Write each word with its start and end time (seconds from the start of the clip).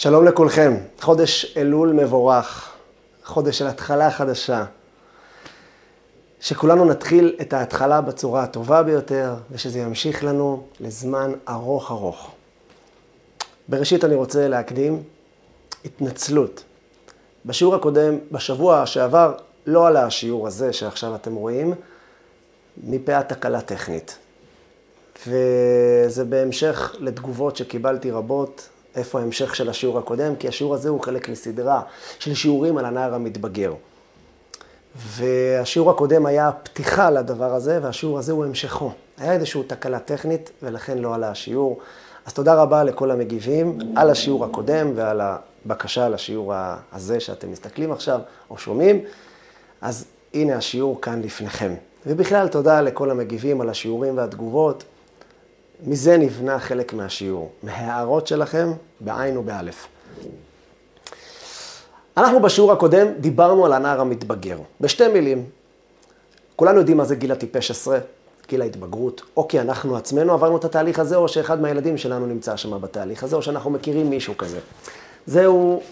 שלום 0.00 0.24
לכולכם, 0.24 0.76
חודש 1.00 1.54
אלול 1.56 1.92
מבורך, 1.92 2.72
חודש 3.24 3.58
של 3.58 3.66
התחלה 3.66 4.10
חדשה. 4.10 4.64
שכולנו 6.40 6.84
נתחיל 6.84 7.36
את 7.40 7.52
ההתחלה 7.52 8.00
בצורה 8.00 8.42
הטובה 8.42 8.82
ביותר, 8.82 9.34
ושזה 9.50 9.78
ימשיך 9.78 10.24
לנו 10.24 10.66
לזמן 10.80 11.32
ארוך 11.48 11.90
ארוך. 11.90 12.30
בראשית 13.68 14.04
אני 14.04 14.14
רוצה 14.14 14.48
להקדים 14.48 15.02
התנצלות. 15.84 16.64
בשיעור 17.46 17.74
הקודם, 17.74 18.18
בשבוע 18.32 18.86
שעבר, 18.86 19.34
לא 19.66 19.86
עלה 19.86 20.04
השיעור 20.04 20.46
הזה 20.46 20.72
שעכשיו 20.72 21.14
אתם 21.14 21.34
רואים, 21.34 21.74
מפאת 22.84 23.28
תקלה 23.28 23.60
טכנית. 23.60 24.18
וזה 25.26 26.24
בהמשך 26.24 26.94
לתגובות 26.98 27.56
שקיבלתי 27.56 28.10
רבות 28.10 28.68
איפה 28.96 29.20
ההמשך 29.20 29.54
של 29.54 29.68
השיעור 29.68 29.98
הקודם, 29.98 30.36
כי 30.36 30.48
השיעור 30.48 30.74
הזה 30.74 30.88
הוא 30.88 31.00
חלק 31.00 31.28
מסדרה 31.28 31.82
של 32.18 32.34
שיעורים 32.34 32.78
על 32.78 32.84
הנער 32.84 33.14
המתבגר. 33.14 33.72
והשיעור 34.96 35.90
הקודם 35.90 36.26
היה 36.26 36.50
פתיחה 36.62 37.10
לדבר 37.10 37.54
הזה, 37.54 37.78
והשיעור 37.82 38.18
הזה 38.18 38.32
הוא 38.32 38.44
המשכו. 38.44 38.90
היה 39.18 39.32
איזושהי 39.32 39.62
תקלה 39.62 39.98
טכנית, 39.98 40.50
ולכן 40.62 40.98
לא 40.98 41.14
עלה 41.14 41.30
השיעור. 41.30 41.80
אז 42.26 42.32
תודה 42.32 42.54
רבה 42.54 42.84
לכל 42.84 43.10
המגיבים 43.10 43.78
על 43.96 44.10
השיעור 44.10 44.44
הקודם 44.44 44.92
ועל 44.94 45.20
הבקשה 45.20 46.08
לשיעור 46.08 46.52
הזה 46.92 47.20
שאתם 47.20 47.52
מסתכלים 47.52 47.92
עכשיו 47.92 48.20
או 48.50 48.58
שומעים. 48.58 49.04
אז 49.80 50.04
הנה 50.34 50.56
השיעור 50.56 51.00
כאן 51.00 51.22
לפניכם. 51.22 51.74
ובכלל 52.06 52.48
תודה 52.48 52.80
לכל 52.80 53.10
המגיבים 53.10 53.60
על 53.60 53.68
השיעורים 53.68 54.16
והתגובות. 54.16 54.84
מזה 55.86 56.16
נבנה 56.16 56.58
חלק 56.58 56.92
מהשיעור, 56.92 57.52
מההערות 57.62 58.26
שלכם, 58.26 58.72
בעין 59.00 59.36
ובאלף. 59.36 59.86
אנחנו 62.16 62.40
בשיעור 62.40 62.72
הקודם 62.72 63.06
דיברנו 63.20 63.66
על 63.66 63.72
הנער 63.72 64.00
המתבגר. 64.00 64.58
בשתי 64.80 65.08
מילים, 65.08 65.44
כולנו 66.56 66.78
יודעים 66.78 66.96
מה 66.96 67.04
זה 67.04 67.14
גיל 67.14 67.32
הטיפש 67.32 67.70
עשרה, 67.70 67.98
גיל 68.48 68.62
ההתבגרות, 68.62 69.22
או 69.36 69.48
כי 69.48 69.60
אנחנו 69.60 69.96
עצמנו 69.96 70.32
עברנו 70.32 70.56
את 70.56 70.64
התהליך 70.64 70.98
הזה, 70.98 71.16
או 71.16 71.28
שאחד 71.28 71.60
מהילדים 71.60 71.98
שלנו 71.98 72.26
נמצא 72.26 72.56
שם 72.56 72.80
בתהליך 72.80 73.24
הזה, 73.24 73.36
או 73.36 73.42
שאנחנו 73.42 73.70
מכירים 73.70 74.10
מישהו 74.10 74.36
כזה. 74.36 74.58
זהו 75.26 75.82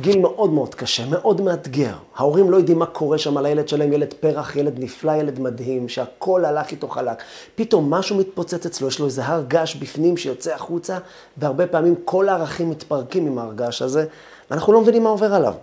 גיל 0.00 0.18
מאוד 0.18 0.50
מאוד 0.50 0.74
קשה, 0.74 1.06
מאוד 1.06 1.40
מאתגר. 1.40 1.94
ההורים 2.16 2.50
לא 2.50 2.56
יודעים 2.56 2.78
מה 2.78 2.86
קורה 2.86 3.18
שם 3.18 3.36
על 3.36 3.46
הילד 3.46 3.68
שלהם, 3.68 3.92
ילד 3.92 4.14
פרח, 4.20 4.56
ילד 4.56 4.78
נפלא, 4.78 5.12
ילד 5.12 5.40
מדהים, 5.40 5.88
שהכל 5.88 6.44
הלך 6.44 6.70
איתו 6.70 6.88
חלק. 6.88 7.22
פתאום 7.54 7.90
משהו 7.90 8.16
מתפוצץ 8.16 8.66
אצלו, 8.66 8.88
יש 8.88 8.98
לו 8.98 9.06
איזה 9.06 9.24
הר 9.24 9.42
געש 9.48 9.74
בפנים 9.74 10.16
שיוצא 10.16 10.54
החוצה, 10.54 10.98
והרבה 11.36 11.66
פעמים 11.66 11.94
כל 12.04 12.28
הערכים 12.28 12.70
מתפרקים 12.70 13.26
עם 13.26 13.38
ההר 13.38 13.52
געש 13.52 13.82
הזה, 13.82 14.06
ואנחנו 14.50 14.72
לא 14.72 14.80
מבינים 14.80 15.02
מה 15.02 15.10
עובר 15.10 15.34
עליו. 15.34 15.54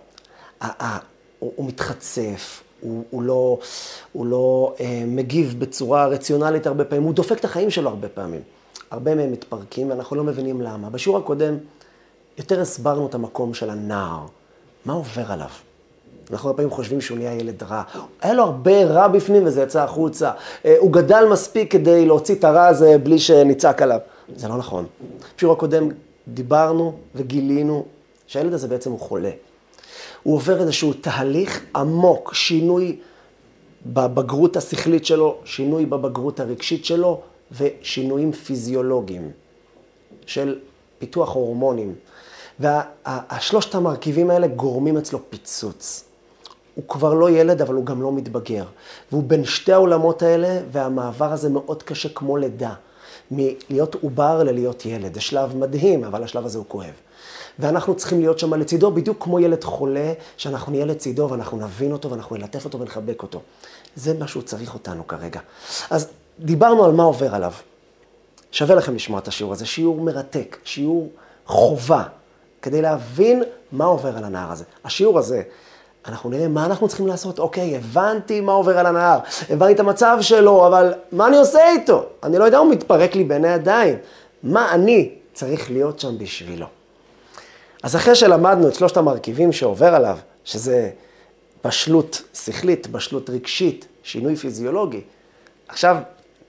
הוא 1.40 1.66
מתחצף, 1.66 2.64
הוא, 2.82 3.04
הוא 3.10 3.24
לא, 3.24 3.60
הוא 4.12 4.26
לא 4.26 4.74
אה, 4.80 5.04
מגיב 5.08 5.56
בצורה 5.60 6.08
רציונלית 6.08 6.68
הרבה 6.68 6.86
פעמים, 6.86 7.04
הוא 7.04 7.14
דופק 7.14 7.40
את 7.40 7.46
החיים 7.46 7.70
שלו 7.70 7.90
הרבה 7.90 8.08
פעמים. 8.08 8.42
הרבה 8.92 9.16
מהם 9.16 9.32
מתפרקים 9.32 9.90
ואנחנו 9.90 10.16
לא 10.16 10.24
מבינים 10.24 10.62
למה. 10.62 10.90
בשיעור 10.90 11.18
הקודם 11.18 11.58
יותר 12.40 12.62
הסברנו 12.62 13.08
את 13.08 13.16
המקום 13.16 13.54
של 13.54 13.70
הנער, 13.70 14.26
מה 14.86 14.94
עובר 14.94 15.32
עליו. 15.32 15.50
אנחנו 16.32 16.50
הרבה 16.50 16.58
פעמים 16.58 16.72
חושבים 16.72 17.02
שהוא 17.02 17.18
נהיה 17.18 17.34
ילד 17.34 17.64
רע. 17.64 17.84
היה 18.22 18.34
לו 18.34 18.44
הרבה 18.44 18.86
רע 18.86 19.08
בפנים 19.08 19.46
וזה 19.46 19.62
יצא 19.62 19.84
החוצה. 19.84 20.32
אה, 20.66 20.76
הוא 20.80 20.92
גדל 20.92 21.26
מספיק 21.32 21.72
כדי 21.72 22.06
להוציא 22.06 22.36
את 22.36 22.44
הרע 22.44 22.68
הזה 22.68 22.98
בלי 22.98 23.20
שנצעק 23.20 23.82
עליו. 23.82 24.00
זה 24.36 24.48
לא 24.48 24.58
נכון. 24.58 24.86
בשיעור 25.38 25.54
הקודם 25.54 25.90
דיברנו 26.28 26.98
וגילינו 27.16 27.86
שהילד 28.28 28.54
הזה 28.54 28.68
בעצם 28.68 28.92
הוא 28.92 29.00
חולה. 29.00 29.32
הוא 30.24 30.36
עובר 30.36 30.62
איזשהו 30.62 30.94
תהליך 30.94 31.66
עמוק, 31.76 32.34
שינוי 32.34 33.00
בבגרות 33.86 34.58
השכלית 34.58 35.06
שלו, 35.06 35.38
שינוי 35.46 35.86
בבגרות 35.86 36.40
הרגשית 36.40 36.86
שלו 36.86 37.22
ושינויים 37.52 38.32
פיזיולוגיים 38.32 39.32
של 40.26 40.60
פיתוח 41.00 41.36
הורמונים. 41.36 41.96
והשלושת 42.60 43.76
המרכיבים 43.76 44.30
האלה 44.30 44.48
גורמים 44.48 44.98
אצלו 44.98 45.20
פיצוץ. 45.30 46.04
הוא 46.76 46.84
כבר 46.88 47.14
לא 47.14 47.30
ילד, 47.30 47.62
אבל 47.62 47.76
הוא 47.76 47.86
גם 47.86 48.02
לא 48.02 48.12
מתבגר. 48.12 48.66
והוא 49.12 49.24
בין 49.24 49.46
שתי 49.46 49.74
העולמות 49.74 50.22
האלה, 50.22 50.60
והמעבר 50.72 51.32
הזה 51.32 51.50
מאוד 51.50 51.84
קשה 51.84 52.10
כמו 52.10 52.38
לידה. 52.38 52.74
מלהיות 53.32 53.96
עובר 54.02 54.44
ללהיות 54.44 54.86
ילד. 54.86 55.14
זה 55.14 55.22
שלב 55.22 55.56
מדהים, 55.58 56.04
אבל 56.04 56.24
השלב 56.24 56.46
הזה 56.46 56.58
הוא 56.58 56.66
כואב. 56.68 56.94
ואנחנו 57.60 57.96
צריכים 57.96 58.20
להיות 58.20 58.40
שם 58.40 58.54
לצידו, 58.54 58.92
בדיוק 58.92 59.24
כמו 59.24 59.40
ילד 59.40 59.64
חולה, 59.64 60.14
שאנחנו 60.38 60.72
נהיה 60.72 60.86
לצידו 60.86 61.28
ואנחנו 61.32 61.58
נבין 61.58 61.92
אותו 61.92 62.12
ואנחנו 62.12 62.36
נלטף 62.36 62.66
אותו 62.66 62.80
ונחבק 62.80 63.24
אותו. 63.24 63.42
זה 63.96 64.14
מה 64.14 64.28
שהוא 64.28 64.44
צריך 64.44 64.74
אותנו 64.74 65.08
כרגע. 65.08 65.40
אז 65.90 66.08
דיברנו 66.40 66.86
על 66.86 66.92
מה 66.92 67.04
עובר 67.04 67.36
עליו. 67.36 67.54
שווה 68.52 68.76
לכם 68.76 68.96
לשמוע 68.96 69.20
את 69.20 69.28
השיעור 69.28 69.54
הזה, 69.54 69.66
שיעור 69.66 70.02
מרתק, 70.02 70.58
שיעור 70.64 71.10
חובה, 71.46 72.04
כדי 72.62 72.82
להבין 72.82 73.44
מה 73.72 73.86
עובר 73.86 74.18
על 74.18 74.24
הנהר 74.24 74.52
הזה. 74.52 74.64
השיעור 74.84 75.20
הזה, 75.20 75.42
אנחנו 76.06 76.30
נראה 76.30 76.48
מה 76.48 76.66
אנחנו 76.66 76.88
צריכים 76.88 77.08
לעשות. 77.08 77.40
אוקיי, 77.40 77.78
הבנתי 77.78 78.42
מה 78.42 78.52
עובר 78.52 78.78
על 78.78 78.86
הנהר, 78.86 79.20
הבנתי 79.50 79.74
את 79.74 79.80
המצב 79.80 80.18
שלו, 80.22 80.68
אבל 80.68 80.94
מה 81.12 81.28
אני 81.28 81.38
עושה 81.38 81.72
איתו? 81.72 82.06
אני 82.24 82.38
לא 82.38 82.44
יודע, 82.44 82.58
הוא 82.58 82.72
מתפרק 82.72 83.16
לי 83.16 83.24
בין 83.24 83.46
הידיים. 83.46 83.98
מה 84.44 84.72
אני 84.74 85.12
צריך 85.34 85.72
להיות 85.72 86.00
שם 86.00 86.18
בשבילו? 86.18 86.66
אז 87.84 87.96
אחרי 87.96 88.16
שלמדנו 88.16 88.68
את 88.68 88.76
שלושת 88.76 88.98
המרכיבים 88.98 89.52
שעובר 89.52 89.96
עליו, 89.96 90.18
שזה 90.44 90.90
בשלות 91.66 92.22
שכלית, 92.34 92.88
בשלות 92.88 93.30
רגשית, 93.30 93.88
שינוי 94.04 94.36
פיזיולוגי, 94.36 95.02
עכשיו 95.68 95.98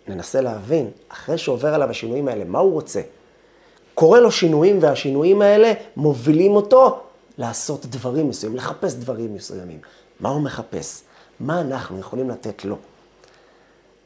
ננסה 0.09 0.41
להבין, 0.41 0.91
אחרי 1.09 1.39
שעובר 1.39 1.75
עליו 1.75 1.91
השינויים 1.91 2.29
האלה, 2.29 2.45
מה 2.45 2.59
הוא 2.59 2.73
רוצה? 2.73 3.01
קורה 4.01 4.21
לו 4.21 4.31
שינויים, 4.31 4.79
והשינויים 4.83 5.43
האלה 5.43 5.73
מובילים 5.97 6.57
אותו 6.57 7.01
לעשות 7.39 7.87
דברים 7.87 8.29
מסוימים, 8.29 8.59
לחפש 8.59 8.95
דברים 8.95 9.35
מסוימים. 9.35 9.79
מה 10.21 10.29
הוא 10.29 10.43
מחפש? 10.43 11.03
מה 11.41 11.61
אנחנו 11.61 11.99
יכולים 11.99 12.31
לתת 12.31 12.65
לו? 12.65 12.77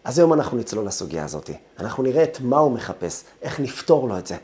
אז 0.05 0.19
היום 0.19 0.33
אנחנו 0.33 0.59
נצלול 0.59 0.87
לסוגיה 0.87 1.25
הזאת. 1.25 1.51
אנחנו 1.79 2.03
נראה 2.03 2.23
את 2.23 2.41
מה 2.41 2.59
הוא 2.59 2.73
מחפש, 2.73 3.25
איך 3.43 3.61
נפתור 3.61 4.09
לו 4.09 4.19
את 4.19 4.27
זה, 4.27 4.37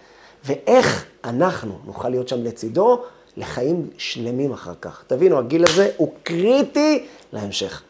ואיך 0.44 1.04
אנחנו 1.24 1.78
נוכל 1.84 2.08
להיות 2.08 2.28
שם 2.28 2.44
לצידו 2.44 3.02
לחיים 3.36 3.90
שלמים 3.98 4.52
אחר 4.52 4.74
כך. 4.80 5.04
תבינו, 5.06 5.38
הגיל 5.38 5.64
הזה 5.68 5.90
הוא 5.96 6.12
קריטי 6.22 7.06
להמשך. 7.32 7.82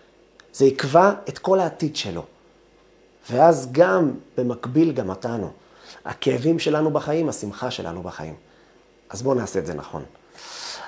זה 0.52 0.64
יקבע 0.64 1.12
את 1.28 1.38
כל 1.38 1.60
העתיד 1.60 1.96
שלו. 1.96 2.22
ואז 3.30 3.68
גם, 3.72 4.10
במקביל, 4.38 4.92
גם 4.92 5.10
אותנו. 5.10 5.50
הכאבים 6.04 6.58
שלנו 6.58 6.90
בחיים, 6.90 7.28
השמחה 7.28 7.70
שלנו 7.70 8.02
בחיים. 8.02 8.34
אז 9.10 9.22
בואו 9.22 9.34
נעשה 9.34 9.58
את 9.58 9.66
זה 9.66 9.74
נכון. 9.74 10.02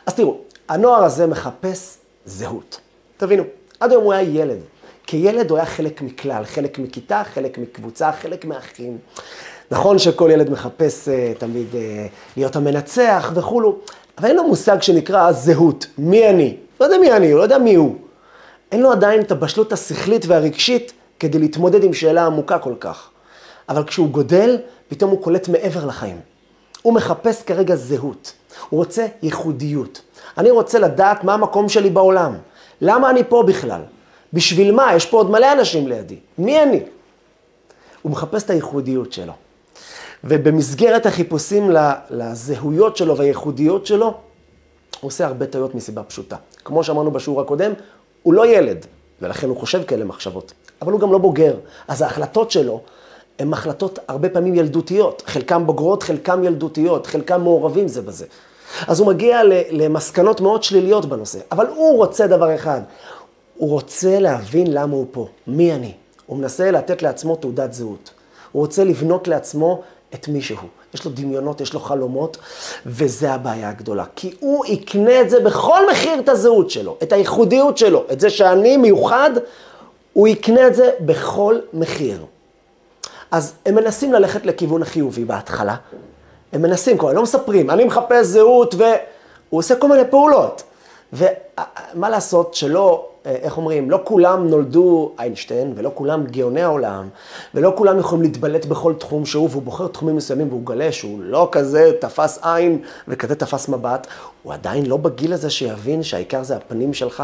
אז 0.07 0.15
תראו, 0.15 0.41
הנוער 0.69 1.05
הזה 1.05 1.27
מחפש 1.27 1.99
זהות. 2.25 2.81
תבינו, 3.17 3.43
עד 3.81 3.91
היום 3.91 4.05
הוא 4.05 4.13
היה 4.13 4.23
ילד. 4.23 4.59
כילד 5.07 5.51
הוא 5.51 5.59
היה 5.59 5.67
חלק 5.67 6.03
מכלל, 6.03 6.45
חלק 6.45 6.79
מכיתה, 6.79 7.23
חלק 7.35 7.59
מקבוצה, 7.59 8.13
חלק 8.13 8.45
מאחים. 8.45 8.99
נכון 9.71 9.99
שכל 9.99 10.29
ילד 10.33 10.51
מחפש 10.51 11.09
uh, 11.09 11.39
תמיד 11.39 11.67
uh, 11.73 11.77
להיות 12.37 12.57
המנצח 12.57 13.33
וכולו, 13.35 13.79
אבל 14.19 14.29
אין 14.29 14.37
לו 14.37 14.49
מושג 14.49 14.83
שנקרא 14.83 15.33
זהות. 15.33 15.87
מי 15.99 16.29
אני? 16.29 16.57
לא 16.81 16.85
יודע 16.85 16.99
מי 16.99 17.13
אני, 17.13 17.31
הוא 17.31 17.39
לא 17.39 17.43
יודע 17.43 17.59
מי 17.59 17.75
הוא. 17.75 17.97
אין 18.73 18.81
לו 18.81 18.93
עדיין 18.93 19.21
את 19.21 19.33
הבשלות 19.33 19.73
השכלית 19.73 20.27
והרגשית 20.27 20.93
כדי 21.21 21.39
להתמודד 21.39 21.85
עם 21.85 21.95
שאלה 21.95 22.27
עמוקה 22.27 22.59
כל 22.59 22.75
כך. 22.81 23.09
אבל 23.69 23.85
כשהוא 23.85 24.09
גודל, 24.09 24.59
פתאום 24.93 25.11
הוא 25.11 25.23
קולט 25.23 25.49
מעבר 25.49 25.87
לחיים. 25.87 26.21
הוא 26.83 26.95
מחפש 26.95 27.43
כרגע 27.43 27.77
זהות. 27.77 28.33
הוא 28.69 28.79
רוצה 28.79 29.07
ייחודיות. 29.23 30.01
אני 30.39 30.51
רוצה 30.51 30.79
לדעת 30.79 31.25
מה 31.25 31.35
המקום 31.35 31.69
שלי 31.69 31.91
בעולם. 31.91 32.35
למה 32.81 33.11
אני 33.11 33.25
פה 33.25 33.43
בכלל? 33.47 33.81
בשביל 34.33 34.73
מה? 34.73 34.95
יש 34.95 35.07
פה 35.07 35.17
עוד 35.17 35.31
מלא 35.31 35.53
אנשים 35.53 35.89
לידי. 35.89 36.17
מי 36.39 36.63
אני? 36.63 36.83
הוא 38.03 38.13
מחפש 38.13 38.43
את 38.43 38.51
הייחודיות 38.51 39.13
שלו. 39.13 39.33
ובמסגרת 40.25 41.07
החיפושים 41.07 41.71
לזהויות 42.11 42.97
שלו 42.97 43.17
והייחודיות 43.17 43.87
שלו, 43.87 44.07
הוא 44.07 44.15
עושה 45.09 45.27
הרבה 45.27 45.47
טעויות 45.47 45.75
מסיבה 45.75 46.03
פשוטה. 46.03 46.37
כמו 46.65 46.85
שאמרנו 46.85 47.11
בשיעור 47.11 47.41
הקודם, 47.41 47.73
הוא 48.23 48.35
לא 48.35 48.47
ילד, 48.47 48.87
ולכן 49.23 49.49
הוא 49.49 49.57
חושב 49.57 49.83
כאלה 49.85 50.05
מחשבות. 50.05 50.53
אבל 50.83 50.93
הוא 50.93 51.01
גם 51.01 51.13
לא 51.13 51.19
בוגר. 51.19 51.55
אז 51.89 52.03
ההחלטות 52.03 52.51
שלו 52.51 52.81
הן 53.39 53.53
החלטות 53.53 53.99
הרבה 54.09 54.29
פעמים 54.29 54.55
ילדותיות. 54.55 55.23
חלקם 55.27 55.67
בוגרות, 55.67 56.03
חלקם 56.03 56.45
ילדותיות, 56.45 57.07
חלקם 57.07 57.41
מעורבים 57.41 57.89
זה 57.89 58.03
בזה. 58.03 58.27
אז 58.87 59.01
הוא 59.01 59.09
מגיע 59.09 59.41
למסקנות 59.71 60.41
מאוד 60.41 60.63
שליליות 60.63 61.07
בנושא. 61.07 61.39
אבל 61.53 61.67
הוא 61.67 61.97
רוצה 61.97 62.27
דבר 62.27 62.55
אחד, 62.55 62.81
הוא 63.57 63.71
רוצה 63.71 64.19
להבין 64.19 64.67
למה 64.71 64.95
הוא 64.95 65.07
פה, 65.11 65.27
מי 65.47 65.73
אני. 65.73 65.93
הוא 66.27 66.39
מנסה 66.39 66.71
לתת 66.71 67.03
לעצמו 67.03 67.37
תעודת 67.37 67.73
זהות. 67.73 68.11
הוא 68.53 68.63
רוצה 68.63 68.85
לבנות 68.85 69.29
לעצמו 69.29 69.83
את 70.15 70.29
מי 70.29 70.43
שהוא, 70.43 70.59
יש 70.95 71.05
לו 71.05 71.11
דמיונות, 71.15 71.61
יש 71.61 71.75
לו 71.75 71.81
חלומות, 71.81 72.37
וזה 72.87 73.33
הבעיה 73.33 73.69
הגדולה. 73.69 74.05
כי 74.17 74.35
הוא 74.41 74.67
יקנה 74.67 75.21
את 75.21 75.31
זה 75.31 75.41
בכל 75.41 75.91
מחיר, 75.91 76.19
את 76.19 76.29
הזהות 76.29 76.71
שלו, 76.71 76.97
את 77.03 77.13
הייחודיות 77.13 77.79
שלו, 77.79 78.05
את 78.13 78.21
זה 78.21 78.31
שאני 78.31 78.77
מיוחד, 78.77 79.31
הוא 80.13 80.29
יקנה 80.29 80.67
את 80.67 80.75
זה 80.75 80.91
בכל 81.01 81.59
מחיר. 81.73 82.25
אז 83.33 83.55
הם 83.67 83.75
מנסים 83.75 84.13
ללכת 84.13 84.47
לכיוון 84.47 84.83
החיובי 84.83 85.25
בהתחלה. 85.25 85.77
הם 86.53 86.63
מנסים, 86.63 86.99
כלומר, 86.99 87.15
לא 87.15 87.23
מספרים, 87.23 87.71
אני 87.71 87.85
מחפש 87.85 88.27
זהות, 88.27 88.75
והוא 88.75 89.59
עושה 89.59 89.77
כל 89.77 89.89
מיני 89.89 90.03
פעולות. 90.11 90.63
ומה 91.13 92.11
לעשות 92.11 92.55
שלא, 92.55 93.09
איך 93.25 93.57
אומרים, 93.57 93.91
לא 93.91 94.01
כולם 94.05 94.49
נולדו 94.49 95.13
איינשטיין, 95.19 95.73
ולא 95.77 95.91
כולם 95.95 96.27
גאוני 96.27 96.63
העולם, 96.63 97.09
ולא 97.55 97.73
כולם 97.77 97.99
יכולים 97.99 98.23
להתבלט 98.23 98.65
בכל 98.65 98.95
תחום 98.95 99.27
שהוא, 99.27 99.49
והוא 99.51 99.63
בוחר 99.63 99.89
תחומים 99.89 100.17
מסוימים, 100.17 100.49
והוא 100.49 100.67
גלה 100.67 100.93
שהוא 100.93 101.21
לא 101.23 101.49
כזה 101.53 101.93
תפס 102.01 102.39
עין 102.43 102.79
וכזה 103.09 103.35
תפס 103.35 103.69
מבט, 103.69 104.07
הוא 104.43 104.53
עדיין 104.53 104.87
לא 104.87 104.97
בגיל 104.97 105.33
הזה 105.33 105.51
שיבין 105.51 106.03
שהעיקר 106.03 106.43
זה 106.43 106.57
הפנים 106.57 106.95
שלך, 106.95 107.23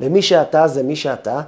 ומי 0.00 0.22
שאתה 0.22 0.68
זה 0.68 0.82
מי 0.82 0.96
שאתה. 0.96 1.40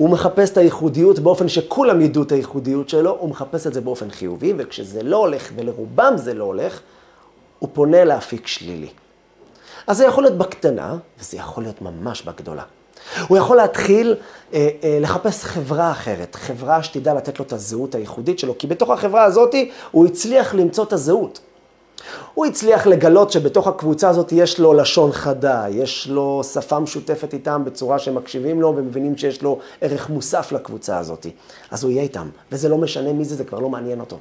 הוא 0.00 0.10
מחפש 0.10 0.50
את 0.50 0.56
הייחודיות 0.56 1.18
באופן 1.18 1.48
שכולם 1.48 2.00
ידעו 2.00 2.22
את 2.22 2.32
הייחודיות 2.32 2.88
שלו, 2.88 3.16
הוא 3.20 3.30
מחפש 3.30 3.66
את 3.66 3.74
זה 3.74 3.80
באופן 3.80 4.10
חיובי, 4.10 4.52
וכשזה 4.58 5.02
לא 5.02 5.16
הולך, 5.16 5.50
ולרובם 5.56 6.12
זה 6.16 6.34
לא 6.34 6.44
הולך, 6.44 6.80
הוא 7.58 7.68
פונה 7.72 8.04
לאפיק 8.04 8.46
שלילי. 8.46 8.88
אז 9.86 9.96
זה 9.96 10.04
יכול 10.04 10.22
להיות 10.22 10.38
בקטנה, 10.38 10.96
וזה 11.20 11.36
יכול 11.36 11.62
להיות 11.62 11.82
ממש 11.82 12.22
בגדולה. 12.22 12.62
הוא 13.28 13.38
יכול 13.38 13.56
להתחיל 13.56 14.14
אה, 14.54 14.68
אה, 14.84 14.98
לחפש 15.00 15.44
חברה 15.44 15.90
אחרת, 15.90 16.34
חברה 16.34 16.82
שתדע 16.82 17.14
לתת 17.14 17.38
לו 17.38 17.44
את 17.44 17.52
הזהות 17.52 17.94
הייחודית 17.94 18.38
שלו, 18.38 18.58
כי 18.58 18.66
בתוך 18.66 18.90
החברה 18.90 19.24
הזאת 19.24 19.54
הוא 19.90 20.06
הצליח 20.06 20.54
למצוא 20.54 20.84
את 20.84 20.92
הזהות. 20.92 21.40
הוא 22.34 22.46
הצליח 22.46 22.86
לגלות 22.86 23.32
שבתוך 23.32 23.66
הקבוצה 23.66 24.08
הזאת 24.08 24.32
יש 24.32 24.58
לו 24.58 24.72
לשון 24.72 25.12
חדה, 25.12 25.64
יש 25.70 26.08
לו 26.08 26.44
שפה 26.44 26.78
משותפת 26.78 27.34
איתם 27.34 27.62
בצורה 27.64 27.98
שהם 27.98 28.14
מקשיבים 28.14 28.60
לו 28.60 28.74
ומבינים 28.76 29.16
שיש 29.16 29.42
לו 29.42 29.58
ערך 29.80 30.10
מוסף 30.10 30.52
לקבוצה 30.52 30.98
הזאת. 30.98 31.26
אז 31.70 31.84
הוא 31.84 31.90
יהיה 31.90 32.02
איתם, 32.02 32.28
וזה 32.52 32.68
לא 32.68 32.78
משנה 32.78 33.12
מי 33.12 33.24
זה, 33.24 33.36
זה 33.36 33.44
כבר 33.44 33.58
לא 33.58 33.68
מעניין 33.68 34.00
אותו. 34.00 34.18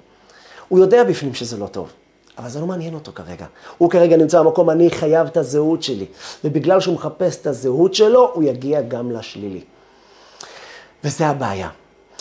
הוא 0.69 0.79
יודע 0.79 1.03
בפנים 1.03 1.33
שזה 1.33 1.57
לא 1.57 1.67
טוב. 1.67 1.91
אבל 2.39 2.49
זה 2.49 2.59
לא 2.59 2.67
מעניין 2.67 2.93
אותו 2.93 3.11
כרגע. 3.15 3.45
הוא 3.77 3.89
כרגע 3.89 4.17
נמצא 4.17 4.41
במקום, 4.41 4.69
אני 4.69 4.89
חייב 4.91 5.27
את 5.27 5.37
הזהות 5.37 5.83
שלי. 5.83 6.05
ובגלל 6.43 6.79
שהוא 6.79 6.95
מחפש 6.95 7.41
את 7.41 7.47
הזהות 7.47 7.93
שלו, 7.93 8.31
הוא 8.33 8.43
יגיע 8.43 8.81
גם 8.81 9.11
לשלילי. 9.11 9.61
וזה 11.03 11.27
הבעיה. 11.27 11.69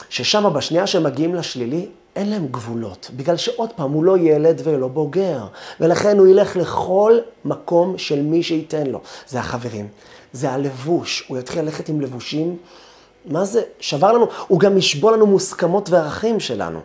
ששם 0.08 0.52
בשנייה 0.54 0.86
שהם 0.86 1.02
מגיעים 1.02 1.34
לשלילי, 1.34 1.88
אין 2.18 2.30
להם 2.30 2.46
גבולות. 2.50 3.10
בגלל 3.16 3.36
שעוד 3.36 3.70
פעם, 3.76 3.92
הוא 3.92 4.04
לא 4.04 4.18
ילד 4.18 4.60
ולא 4.64 4.88
בוגר. 4.88 5.46
ולכן 5.80 6.18
הוא 6.18 6.26
ילך 6.26 6.56
לכל 6.56 7.18
מקום 7.44 7.98
של 7.98 8.22
מי 8.22 8.42
שייתן 8.42 8.86
לו. 8.86 9.00
זה 9.28 9.40
החברים, 9.40 9.88
זה 10.32 10.50
הלבוש. 10.50 11.24
הוא 11.28 11.38
יתחיל 11.38 11.62
ללכת 11.62 11.88
עם 11.88 12.00
לבושים. 12.00 12.56
מה 13.26 13.44
זה? 13.44 13.62
שבר 13.80 14.12
לנו, 14.12 14.26
הוא 14.48 14.60
גם 14.60 14.78
ישבור 14.78 15.10
לנו 15.10 15.26
מוסכמות 15.26 15.90
וערכים 15.90 16.40
שלנו. 16.40 16.80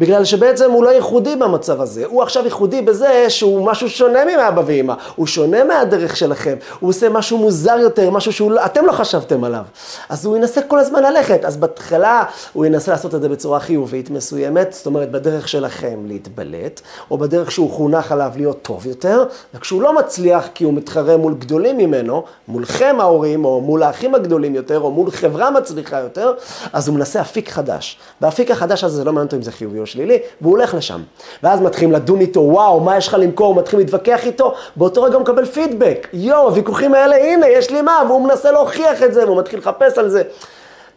בגלל 0.00 0.24
שבעצם 0.24 0.70
הוא 0.70 0.84
לא 0.84 0.90
ייחודי 0.90 1.36
במצב 1.36 1.80
הזה. 1.80 2.04
הוא 2.06 2.22
עכשיו 2.22 2.44
ייחודי 2.44 2.82
בזה 2.82 3.30
שהוא 3.30 3.66
משהו 3.66 3.88
שונה 3.88 4.24
מאבא 4.24 4.62
ואמא. 4.66 4.94
הוא 5.16 5.26
שונה 5.26 5.64
מהדרך 5.64 6.16
שלכם. 6.16 6.56
הוא 6.80 6.90
עושה 6.90 7.08
משהו 7.08 7.38
מוזר 7.38 7.76
יותר, 7.80 8.10
משהו 8.10 8.32
שאתם 8.32 8.86
לא 8.86 8.92
חשבתם 8.92 9.44
עליו. 9.44 9.64
אז 10.08 10.24
הוא 10.24 10.36
ינסה 10.36 10.62
כל 10.62 10.78
הזמן 10.78 11.02
ללכת. 11.02 11.44
אז 11.44 11.56
בהתחלה 11.56 12.24
הוא 12.52 12.66
ינסה 12.66 12.92
לעשות 12.92 13.14
את 13.14 13.22
זה 13.22 13.28
בצורה 13.28 13.60
חיובית 13.60 14.10
מסוימת, 14.10 14.72
זאת 14.72 14.86
אומרת, 14.86 15.10
בדרך 15.10 15.48
שלכם 15.48 15.98
להתבלט, 16.06 16.80
או 17.10 17.18
בדרך 17.18 17.50
שהוא 17.50 17.70
חונך 17.70 18.12
עליו 18.12 18.32
להיות 18.36 18.62
טוב 18.62 18.86
יותר, 18.86 19.24
וכשהוא 19.54 19.82
לא 19.82 19.98
מצליח 19.98 20.48
כי 20.54 20.64
הוא 20.64 20.74
מתחרה 20.74 21.16
מול 21.16 21.34
גדולים 21.34 21.78
ממנו, 21.78 22.24
מולכם 22.48 22.96
ההורים, 23.00 23.44
או 23.44 23.60
מול 23.60 23.82
האחים 23.82 24.14
הגדולים 24.14 24.54
יותר, 24.54 24.80
או 24.80 24.90
מול 24.90 25.10
חברה 25.10 25.50
מצליחה 25.50 26.00
יותר, 26.00 26.32
אז 26.72 26.88
הוא 26.88 26.96
מנסה 26.96 27.20
אפיק 27.20 27.50
חדש. 27.50 27.98
באפיק 28.20 28.50
החדש 28.50 28.84
הזה 28.84 28.96
זה 28.96 29.04
לא 29.04 29.12
מעניין 29.12 29.26
אותו 29.26 29.36
אם 29.36 29.42
זה 29.42 29.52
חיובי 29.52 29.78
או 29.78 29.86
שלילי, 29.90 30.18
והוא 30.40 30.50
הולך 30.50 30.74
לשם. 30.74 31.02
ואז 31.42 31.60
מתחילים 31.60 31.92
לדון 31.92 32.20
איתו, 32.20 32.40
וואו, 32.40 32.80
מה 32.80 32.96
יש 32.96 33.08
לך 33.08 33.16
למכור? 33.20 33.54
מתחילים 33.54 33.86
להתווכח 33.86 34.26
איתו, 34.26 34.54
באותו 34.76 35.02
רגע 35.02 35.14
הוא 35.14 35.22
מקבל 35.22 35.44
פידבק. 35.44 36.08
יואו, 36.12 36.42
הוויכוחים 36.42 36.94
האלה, 36.94 37.16
הנה, 37.16 37.48
יש 37.48 37.70
לי 37.70 37.82
מה, 37.82 38.02
והוא 38.08 38.28
מנסה 38.28 38.52
להוכיח 38.52 39.02
את 39.02 39.14
זה, 39.14 39.24
והוא 39.24 39.38
מתחיל 39.38 39.58
לחפש 39.58 39.98
על 39.98 40.08
זה. 40.08 40.22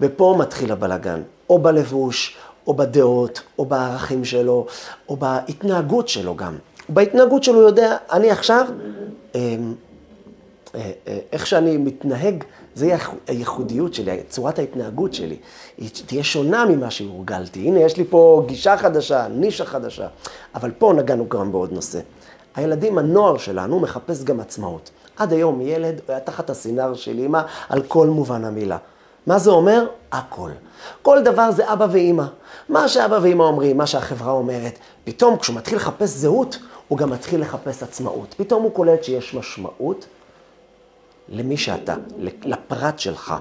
ופה 0.02 0.36
מתחיל 0.38 0.72
הבלגן, 0.72 1.22
או 1.50 1.60
בלבוש, 1.60 2.38
או 2.68 2.74
בדעות, 2.74 3.42
או 3.60 3.66
בערכים 3.66 4.26
שלו, 4.26 4.66
או 5.10 5.16
בהתנהגות 5.16 6.08
שלו 6.08 6.36
גם. 6.36 6.56
בהתנהגות 6.90 7.44
שלו 7.44 7.56
הוא 7.56 7.68
יודע, 7.68 7.98
אני 8.12 8.32
עכשיו, 8.32 8.66
אמ, 9.36 9.74
איך 11.32 11.48
שאני 11.48 11.78
מתנהג, 11.78 12.44
זה 12.76 12.96
הייחודיות 13.28 13.94
שלי, 13.94 14.24
צורת 14.30 14.60
ההתנהגות 14.60 15.14
שלי. 15.14 15.38
היא 15.78 15.90
תהיה 16.06 16.24
שונה 16.24 16.66
ממה 16.66 16.92
שהורגלתי. 16.92 17.60
הנה, 17.60 17.80
יש 17.80 17.98
לי 17.98 18.04
פה 18.10 18.44
גישה 18.48 18.78
חדשה, 18.78 19.28
נישה 19.28 19.66
חדשה. 19.66 20.08
אבל 20.56 20.72
פה 20.78 20.94
נגענו 20.96 21.30
גם 21.30 21.52
בעוד 21.52 21.72
נושא. 21.72 22.00
הילדים, 22.56 22.98
הנוער 22.98 23.38
שלנו, 23.38 23.80
מחפש 23.80 24.24
גם 24.24 24.40
עצמאות. 24.40 24.90
עד 25.18 25.34
היום 25.34 25.62
ילד 25.62 26.02
היה 26.08 26.20
תחת 26.20 26.50
הסינר 26.50 26.94
של 26.94 27.18
אימא 27.18 27.42
על 27.70 27.82
כל 27.84 28.08
מובן 28.08 28.46
המילה. 28.46 28.78
מה 29.28 29.40
זה 29.40 29.50
אומר? 29.50 29.88
הכל. 30.12 30.52
כל 31.02 31.22
דבר 31.24 31.52
זה 31.52 31.74
אבא 31.74 31.88
ואימא. 31.92 32.24
מה 32.70 32.88
שאבא 32.88 33.20
ואימא 33.22 33.44
אומרים, 33.44 33.78
מה 33.78 33.88
שהחברה 33.88 34.32
אומרת, 34.32 34.80
פתאום 35.04 35.38
כשהוא 35.38 35.56
מתחיל 35.56 35.76
לחפש 35.76 36.10
זהות, 36.10 36.58
הוא 36.88 36.98
גם 36.98 37.10
מתחיל 37.10 37.42
לחפש 37.42 37.84
עצמאות. 37.84 38.36
פתאום 38.38 38.64
הוא 38.64 38.72
קולט 38.72 39.04
שיש 39.04 39.34
משמעות 39.34 40.06
למי 41.30 41.58
שאתה, 41.58 41.96
לפרט 42.44 43.00
שלך. 43.00 43.34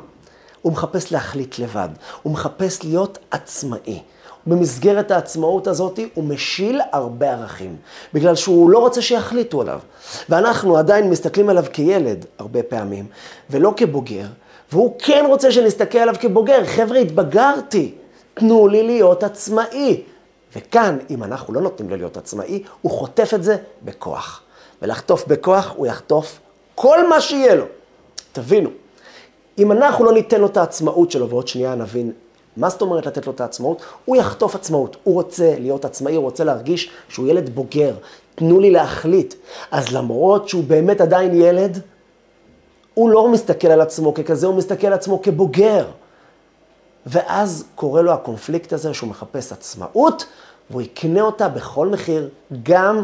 הוא 0.62 0.72
מחפש 0.72 1.12
להחליט 1.12 1.58
לבד, 1.58 1.88
הוא 2.22 2.32
מחפש 2.32 2.84
להיות 2.84 3.18
עצמאי. 3.30 4.02
במסגרת 4.46 5.10
העצמאות 5.10 5.66
הזאת 5.66 6.00
הוא 6.14 6.24
משיל 6.24 6.80
הרבה 6.92 7.32
ערכים, 7.32 7.76
בגלל 8.14 8.34
שהוא 8.34 8.70
לא 8.70 8.78
רוצה 8.78 9.02
שיחליטו 9.02 9.60
עליו. 9.60 9.80
ואנחנו 10.28 10.76
עדיין 10.76 11.10
מסתכלים 11.10 11.48
עליו 11.48 11.64
כילד 11.72 12.26
הרבה 12.38 12.62
פעמים, 12.62 13.06
ולא 13.50 13.74
כבוגר, 13.76 14.26
והוא 14.72 14.94
כן 14.98 15.24
רוצה 15.28 15.52
שנסתכל 15.52 15.98
עליו 15.98 16.14
כבוגר. 16.20 16.64
חבר'ה, 16.64 16.98
התבגרתי, 16.98 17.94
תנו 18.34 18.68
לי 18.68 18.82
להיות 18.82 19.22
עצמאי. 19.22 20.02
וכאן, 20.56 20.98
אם 21.10 21.22
אנחנו 21.24 21.54
לא 21.54 21.60
נותנים 21.60 21.90
לו 21.90 21.96
להיות 21.96 22.16
עצמאי, 22.16 22.62
הוא 22.82 22.92
חוטף 22.92 23.34
את 23.34 23.44
זה 23.44 23.56
בכוח. 23.82 24.42
ולחטוף 24.82 25.26
בכוח, 25.26 25.72
הוא 25.76 25.86
יחטוף 25.86 26.38
כל 26.74 27.08
מה 27.08 27.20
שיהיה 27.20 27.54
לו. 27.54 27.64
תבינו, 28.32 28.70
אם 29.58 29.72
אנחנו 29.72 30.04
לא 30.04 30.12
ניתן 30.12 30.40
לו 30.40 30.46
את 30.46 30.56
העצמאות 30.56 31.10
שלו, 31.10 31.28
ועוד 31.28 31.48
שנייה 31.48 31.74
נבין 31.74 32.12
מה 32.56 32.70
זאת 32.70 32.82
אומרת 32.82 33.06
לתת 33.06 33.26
לו 33.26 33.32
את 33.32 33.40
העצמאות, 33.40 33.82
הוא 34.04 34.16
יחטוף 34.16 34.54
עצמאות. 34.54 34.96
הוא 35.04 35.14
רוצה 35.14 35.54
להיות 35.58 35.84
עצמאי, 35.84 36.14
הוא 36.14 36.22
רוצה 36.22 36.44
להרגיש 36.44 36.90
שהוא 37.08 37.28
ילד 37.28 37.48
בוגר. 37.54 37.94
תנו 38.34 38.60
לי 38.60 38.70
להחליט. 38.70 39.34
אז 39.70 39.92
למרות 39.92 40.48
שהוא 40.48 40.64
באמת 40.64 41.00
עדיין 41.00 41.34
ילד, 41.34 41.80
הוא 42.94 43.10
לא 43.10 43.28
מסתכל 43.28 43.68
על 43.68 43.80
עצמו 43.80 44.14
ככזה, 44.14 44.46
הוא 44.46 44.54
מסתכל 44.54 44.86
על 44.86 44.92
עצמו 44.92 45.22
כבוגר. 45.22 45.86
ואז 47.06 47.64
קורה 47.74 48.02
לו 48.02 48.12
הקונפליקט 48.12 48.72
הזה 48.72 48.94
שהוא 48.94 49.10
מחפש 49.10 49.52
עצמאות, 49.52 50.26
והוא 50.70 50.82
יקנה 50.82 51.20
אותה 51.20 51.48
בכל 51.48 51.88
מחיר, 51.88 52.28
גם 52.62 53.02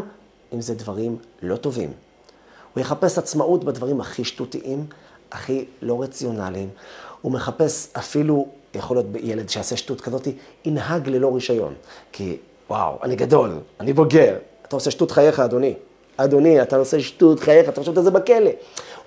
אם 0.53 0.61
זה 0.61 0.75
דברים 0.75 1.17
לא 1.41 1.55
טובים. 1.55 1.91
הוא 2.79 2.85
יחפש 2.85 3.17
עצמאות 3.17 3.63
בדברים 3.63 4.01
הכי 4.01 4.23
שטותיים, 4.23 4.85
הכי 5.31 5.65
לא 5.81 6.01
רציונליים. 6.01 6.69
הוא 7.21 7.31
מחפש 7.31 7.87
אפילו, 7.97 8.47
יכול 8.75 8.97
להיות 8.97 9.05
ילד 9.19 9.49
שיעשה 9.49 9.77
שטות 9.77 10.01
כזאת, 10.01 10.27
ינהג 10.65 11.09
ללא 11.09 11.35
רישיון. 11.35 11.73
כי, 12.11 12.37
וואו, 12.69 12.97
אני 13.03 13.15
גדול, 13.15 13.59
אני 13.79 13.93
בוגר. 13.93 14.35
אתה 14.67 14.75
עושה 14.75 14.91
שטות 14.91 15.11
חייך, 15.11 15.39
אדוני. 15.39 15.73
אדוני, 16.17 16.61
אתה 16.61 16.77
עושה 16.77 16.99
שטות 16.99 17.39
חייך, 17.39 17.69
אתה 17.69 17.81
חושב 17.81 17.97
את 17.97 18.03
זה 18.03 18.11
בכלא. 18.11 18.51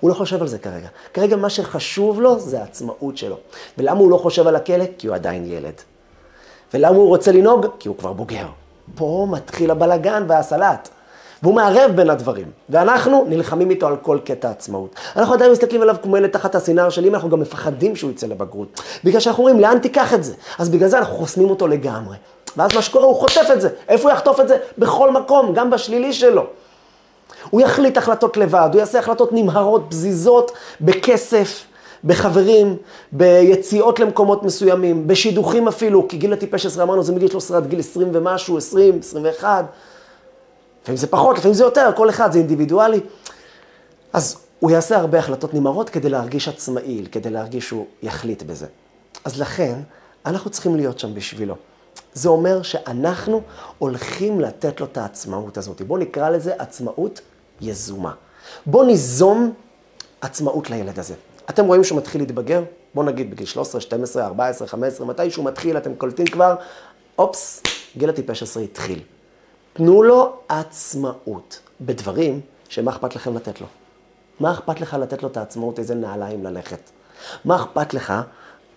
הוא 0.01 0.11
לא 0.11 0.15
חושב 0.15 0.41
על 0.41 0.49
זה 0.49 0.59
כרגע. 0.59 0.89
כרגע 1.15 1.37
מה 1.37 1.51
שחשוב 1.51 2.21
לו 2.21 2.39
זה 2.41 2.61
העצמאות 2.61 3.17
שלו. 3.17 3.37
ולמה 3.79 4.01
הוא 4.01 4.11
לא 4.11 4.17
חושב 4.17 4.47
על 4.47 4.57
הכלא? 4.57 4.85
כי 4.99 5.07
הוא 5.07 5.15
עדיין 5.15 5.45
ילד. 5.47 5.75
ולמה 6.75 6.97
הוא 6.97 7.09
רוצה 7.09 7.33
לנהוג? 7.33 7.67
כי 7.79 7.89
הוא 7.89 7.97
כבר 7.99 8.13
בוגר. 8.13 8.47
פה 8.95 9.27
מתחיל 9.31 9.71
הבלגן 9.71 10.25
והסלט. 10.29 10.89
והוא 11.43 11.55
מערב 11.55 11.91
בין 11.95 12.11
הדברים. 12.11 12.47
ואנחנו 12.69 13.25
נלחמים 13.29 13.71
איתו 13.71 13.87
על 13.87 13.97
כל 13.97 14.19
קטע 14.25 14.51
עצמאות. 14.51 14.95
אנחנו 15.17 15.35
עדיין 15.35 15.53
מסתכלים 15.53 15.83
עליו 15.83 15.97
כמו 16.03 16.17
ילד 16.17 16.31
תחת 16.31 16.55
הסינר 16.55 16.91
של 16.91 17.05
אמא, 17.05 17.17
אנחנו 17.17 17.31
גם 17.31 17.41
מפחדים 17.41 17.97
שהוא 17.97 18.11
יצא 18.11 18.27
לבגרות. 18.27 18.81
בגלל 19.05 19.21
שאנחנו 19.21 19.43
אומרים, 19.43 19.61
לאן 19.61 19.79
תיקח 19.79 20.15
את 20.15 20.25
זה? 20.25 20.35
אז 20.59 20.69
בגלל 20.69 20.89
זה 20.89 20.99
אנחנו 20.99 21.15
חוסמים 21.15 21.51
אותו 21.51 21.67
לגמרי. 21.69 22.17
ואז 22.57 22.75
מה 22.75 22.83
שקורה, 22.83 23.05
הוא 23.05 23.17
חוטף 23.17 23.49
את 23.53 23.61
זה. 23.61 23.69
איפה 23.89 24.09
הוא 24.09 24.17
יחטוף 24.17 24.41
את 24.41 24.49
זה? 24.49 24.57
בכל 24.79 25.11
מקום, 25.11 25.53
גם 25.55 25.71
בשלילי 25.71 26.13
שלו. 26.13 26.47
הוא 27.51 27.61
יחליט 27.61 27.97
החלטות 27.97 28.37
לבד, 28.37 28.69
הוא 28.73 28.81
יעשה 28.81 28.99
החלטות 28.99 29.33
נמהרות, 29.33 29.83
פזיזות, 29.89 30.53
בכסף, 30.81 31.65
בחברים, 32.05 32.77
ביציאות 33.13 34.01
למקומות 34.01 34.43
מסוימים, 34.43 35.07
בשידוכים 35.07 35.69
אפילו, 35.69 36.09
כי 36.09 36.17
גיל 36.17 36.33
הטיפש 36.33 36.67
עשרה 36.67 36.85
אמרנו, 36.85 37.03
זה 37.03 37.13
מגיל 37.13 37.29
13 37.29 37.57
עד 37.57 37.67
גיל 37.67 37.81
20 37.81 38.09
ומשהו, 38.13 38.59
20, 38.59 38.99
21. 38.99 39.65
לפעמים 40.83 40.97
זה 40.97 41.07
פחות, 41.07 41.39
לפעמים 41.39 41.55
זה 41.55 41.65
יותר, 41.65 41.91
כל 41.97 42.11
אחד 42.11 42.33
זה 42.33 42.39
אינדיבידואלי. 42.39 43.01
אז 44.13 44.37
הוא 44.61 44.71
יעשה 44.71 44.97
הרבה 44.97 45.19
החלטות 45.19 45.55
נמהרות 45.55 45.91
כדי 45.91 46.09
להרגיש 46.09 46.49
עצמאי, 46.49 47.07
כדי 47.13 47.31
להרגיש 47.31 47.69
שהוא 47.69 47.87
יחליט 48.03 48.43
בזה. 48.43 48.67
אז 49.25 49.41
לכן, 49.41 49.75
אנחנו 50.27 50.51
צריכים 50.51 50.77
להיות 50.77 50.99
שם 50.99 51.15
בשבילו. 51.15 51.55
זה 52.15 52.29
אומר 52.29 52.63
שאנחנו 52.63 53.41
הולכים 53.79 54.41
לתת 54.41 54.81
לו 54.81 54.87
את 54.87 54.97
העצמאות 54.97 55.59
הזאת. 55.59 55.83
בואו 55.83 55.99
נקרא 55.99 56.31
לזה 56.31 56.53
עצמאות 56.59 57.21
יזומה. 57.61 58.13
בואו 58.67 58.87
ניזום 58.87 59.53
עצמאות 60.21 60.71
לילד 60.71 60.99
הזה. 60.99 61.15
אתם 61.51 61.65
רואים 61.65 61.85
שהוא 61.85 61.99
מתחיל 61.99 62.21
להתבגר? 62.21 62.63
בואו 62.95 63.07
נגיד 63.07 63.31
בגיל 63.31 63.47
13, 63.47 63.81
12, 63.81 64.27
14, 64.27 64.69
15, 64.69 65.07
מתי 65.07 65.31
שהוא 65.31 65.45
מתחיל, 65.45 65.77
אתם 65.77 65.95
קולטים 65.95 66.27
כבר, 66.27 66.55
אופס, 67.19 67.63
גיל 67.97 68.09
הטיפש 68.09 68.43
עשרה 68.43 68.63
התחיל. 68.63 69.01
תנו 69.73 70.03
לו 70.03 70.33
עצמאות 70.49 71.61
בדברים 71.81 72.41
שמה 72.69 72.91
אכפת 72.91 73.17
לכם 73.17 73.37
לתת 73.37 73.61
לו. 73.61 73.67
מה 74.41 74.53
אכפת 74.53 74.81
לך 74.81 74.95
לתת 74.95 75.23
לו 75.23 75.29
את 75.29 75.37
העצמאות, 75.37 75.79
איזה 75.79 75.95
נעליים 75.95 76.45
ללכת? 76.45 76.91
מה 77.45 77.57
אכפת 77.57 77.95
לך 77.95 78.15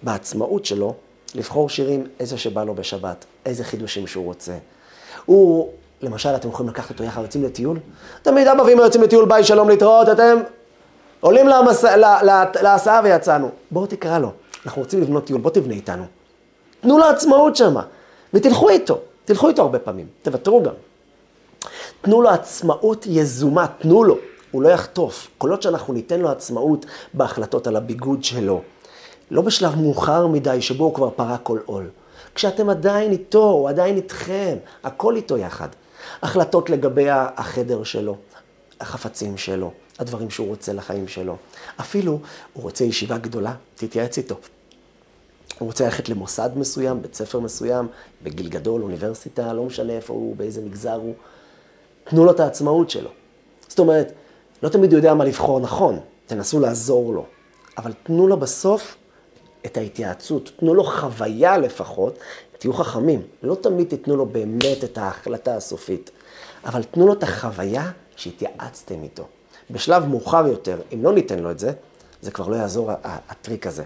בעצמאות 0.01 0.65
שלו 0.65 0.93
לבחור 1.35 1.69
שירים 1.69 2.07
איזה 2.19 2.37
שבא 2.37 2.63
לו 2.63 2.75
בשבת, 2.75 3.25
איזה 3.45 3.63
חידושים 3.63 4.07
שהוא 4.07 4.25
רוצה. 4.25 4.53
הוא, 5.25 5.69
למשל, 6.01 6.29
אתם 6.29 6.49
יכולים 6.49 6.69
לקחת 6.69 6.89
אותו 6.89 7.03
יחד, 7.03 7.21
יוצאים 7.21 7.43
לטיול? 7.43 7.79
תמיד 8.21 8.47
אבא 8.47 8.61
ואמא 8.61 8.81
יוצאים 8.81 9.03
לטיול, 9.03 9.25
ביי, 9.25 9.43
שלום, 9.43 9.69
להתראות, 9.69 10.09
אתם 10.09 10.37
עולים. 11.19 11.47
להסעה 12.61 13.01
ויצאנו. 13.03 13.49
בואו 13.71 13.85
תקרא 13.85 14.19
לו, 14.19 14.31
אנחנו 14.65 14.81
רוצים 14.81 15.01
לבנות 15.01 15.25
טיול, 15.25 15.41
בוא 15.41 15.51
תבנה 15.51 15.73
איתנו. 15.73 16.03
תנו 16.81 16.97
לו 16.97 17.05
עצמאות 17.05 17.55
שמה, 17.55 17.83
ותלכו 18.33 18.69
איתו, 18.69 18.99
תלכו 19.25 19.47
איתו 19.47 19.61
הרבה 19.61 19.79
פעמים, 19.79 20.07
תוותרו 20.21 20.63
גם. 20.63 20.73
תנו 22.01 22.21
לו 22.21 22.29
עצמאות 22.29 23.05
יזומה, 23.09 23.67
תנו 23.79 24.03
לו, 24.03 24.17
הוא 24.51 24.61
לא 24.61 24.69
יחטוף. 24.69 25.27
כל 25.37 25.51
עוד 25.51 25.61
שאנחנו 25.61 25.93
ניתן 25.93 26.19
לו 26.19 26.29
עצמאות 26.29 26.85
בהחלטות 27.13 27.67
על 27.67 27.75
הביגוד 27.75 28.23
שלו, 28.23 28.61
לא 29.31 29.41
בשלב 29.41 29.75
מאוחר 29.75 30.27
מדי 30.27 30.61
שבו 30.61 30.83
הוא 30.83 30.93
כבר 30.93 31.09
פרע 31.09 31.37
כל 31.37 31.59
עול. 31.65 31.89
כשאתם 32.35 32.69
עדיין 32.69 33.11
איתו, 33.11 33.49
הוא 33.49 33.69
עדיין 33.69 33.95
איתכם, 33.95 34.55
הכל 34.83 35.15
איתו 35.15 35.37
יחד. 35.37 35.67
החלטות 36.21 36.69
לגבי 36.69 37.05
החדר 37.09 37.83
שלו, 37.83 38.17
החפצים 38.79 39.37
שלו, 39.37 39.71
הדברים 39.99 40.29
שהוא 40.29 40.47
רוצה 40.47 40.73
לחיים 40.73 41.07
שלו. 41.07 41.37
אפילו 41.79 42.19
הוא 42.53 42.63
רוצה 42.63 42.83
ישיבה 42.83 43.17
גדולה, 43.17 43.53
תתייעץ 43.75 44.17
איתו. 44.17 44.35
הוא 45.59 45.65
רוצה 45.65 45.85
ללכת 45.85 46.09
למוסד 46.09 46.49
מסוים, 46.55 47.01
בית 47.01 47.15
ספר 47.15 47.39
מסוים, 47.39 47.87
בגיל 48.23 48.49
גדול, 48.49 48.83
אוניברסיטה, 48.83 49.53
לא 49.53 49.63
משנה 49.63 49.93
איפה 49.93 50.13
הוא, 50.13 50.35
באיזה 50.35 50.61
מגזר 50.61 50.93
הוא. 50.93 51.13
תנו 52.03 52.25
לו 52.25 52.31
את 52.31 52.39
העצמאות 52.39 52.89
שלו. 52.89 53.09
זאת 53.67 53.79
אומרת, 53.79 54.11
לא 54.63 54.69
תמיד 54.69 54.91
הוא 54.91 54.97
יודע 54.97 55.13
מה 55.13 55.25
לבחור 55.25 55.59
נכון, 55.59 55.99
תנסו 56.25 56.59
לעזור 56.59 57.13
לו, 57.13 57.25
אבל 57.77 57.93
תנו 58.03 58.27
לו 58.27 58.37
בסוף 58.37 58.95
את 59.65 59.77
ההתייעצות, 59.77 60.51
תנו 60.59 60.73
לו 60.73 60.83
חוויה 60.83 61.57
לפחות, 61.57 62.19
תהיו 62.57 62.73
חכמים, 62.73 63.21
לא 63.43 63.55
תמיד 63.55 63.87
תיתנו 63.89 64.15
לו 64.15 64.25
באמת 64.25 64.83
את 64.83 64.97
ההחלטה 64.97 65.55
הסופית, 65.55 66.11
אבל 66.65 66.83
תנו 66.83 67.07
לו 67.07 67.13
את 67.13 67.23
החוויה 67.23 67.91
שהתייעצתם 68.15 69.03
איתו. 69.03 69.23
בשלב 69.71 70.05
מאוחר 70.05 70.47
יותר, 70.47 70.81
אם 70.93 71.03
לא 71.03 71.13
ניתן 71.13 71.39
לו 71.39 71.51
את 71.51 71.59
זה, 71.59 71.71
זה 72.21 72.31
כבר 72.31 72.47
לא 72.47 72.55
יעזור 72.55 72.91
הטריק 73.03 73.67
הזה. 73.67 73.83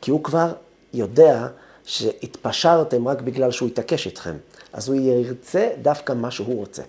כי 0.00 0.10
הוא 0.10 0.24
כבר 0.24 0.52
יודע 0.94 1.46
שהתפשרתם 1.84 3.08
רק 3.08 3.20
בגלל 3.20 3.50
שהוא 3.50 3.68
התעקש 3.68 4.06
איתכם. 4.06 4.36
אז 4.72 4.88
הוא 4.88 4.96
ירצה 4.96 5.70
דווקא 5.82 6.12
מה 6.12 6.30
שהוא 6.30 6.56
רוצה. 6.56 6.82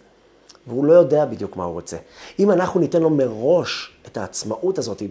והוא 0.68 0.86
לא 0.86 0.94
יודע 0.94 1.26
בדיוק 1.26 1.56
מה 1.56 1.64
הוא 1.64 1.74
רוצה. 1.74 1.98
אם 2.40 2.52
אנחנו 2.52 2.80
ניתן 2.80 3.02
לו 3.02 3.10
מראש 3.10 3.92
את 4.08 4.18
העצמאות 4.18 4.78
הזאת 4.78 5.02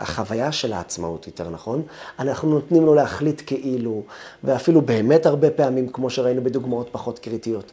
החוויה 0.00 0.52
של 0.52 0.72
העצמאות, 0.72 1.26
יותר 1.26 1.50
נכון, 1.50 1.82
אנחנו 2.18 2.50
נותנים 2.50 2.86
לו 2.86 2.94
להחליט 2.94 3.42
כאילו, 3.46 4.02
ואפילו 4.44 4.82
באמת 4.82 5.26
הרבה 5.26 5.50
פעמים, 5.50 5.88
כמו 5.88 6.10
שראינו 6.10 6.44
בדוגמאות 6.44 6.88
פחות 6.92 7.18
קריטיות. 7.18 7.72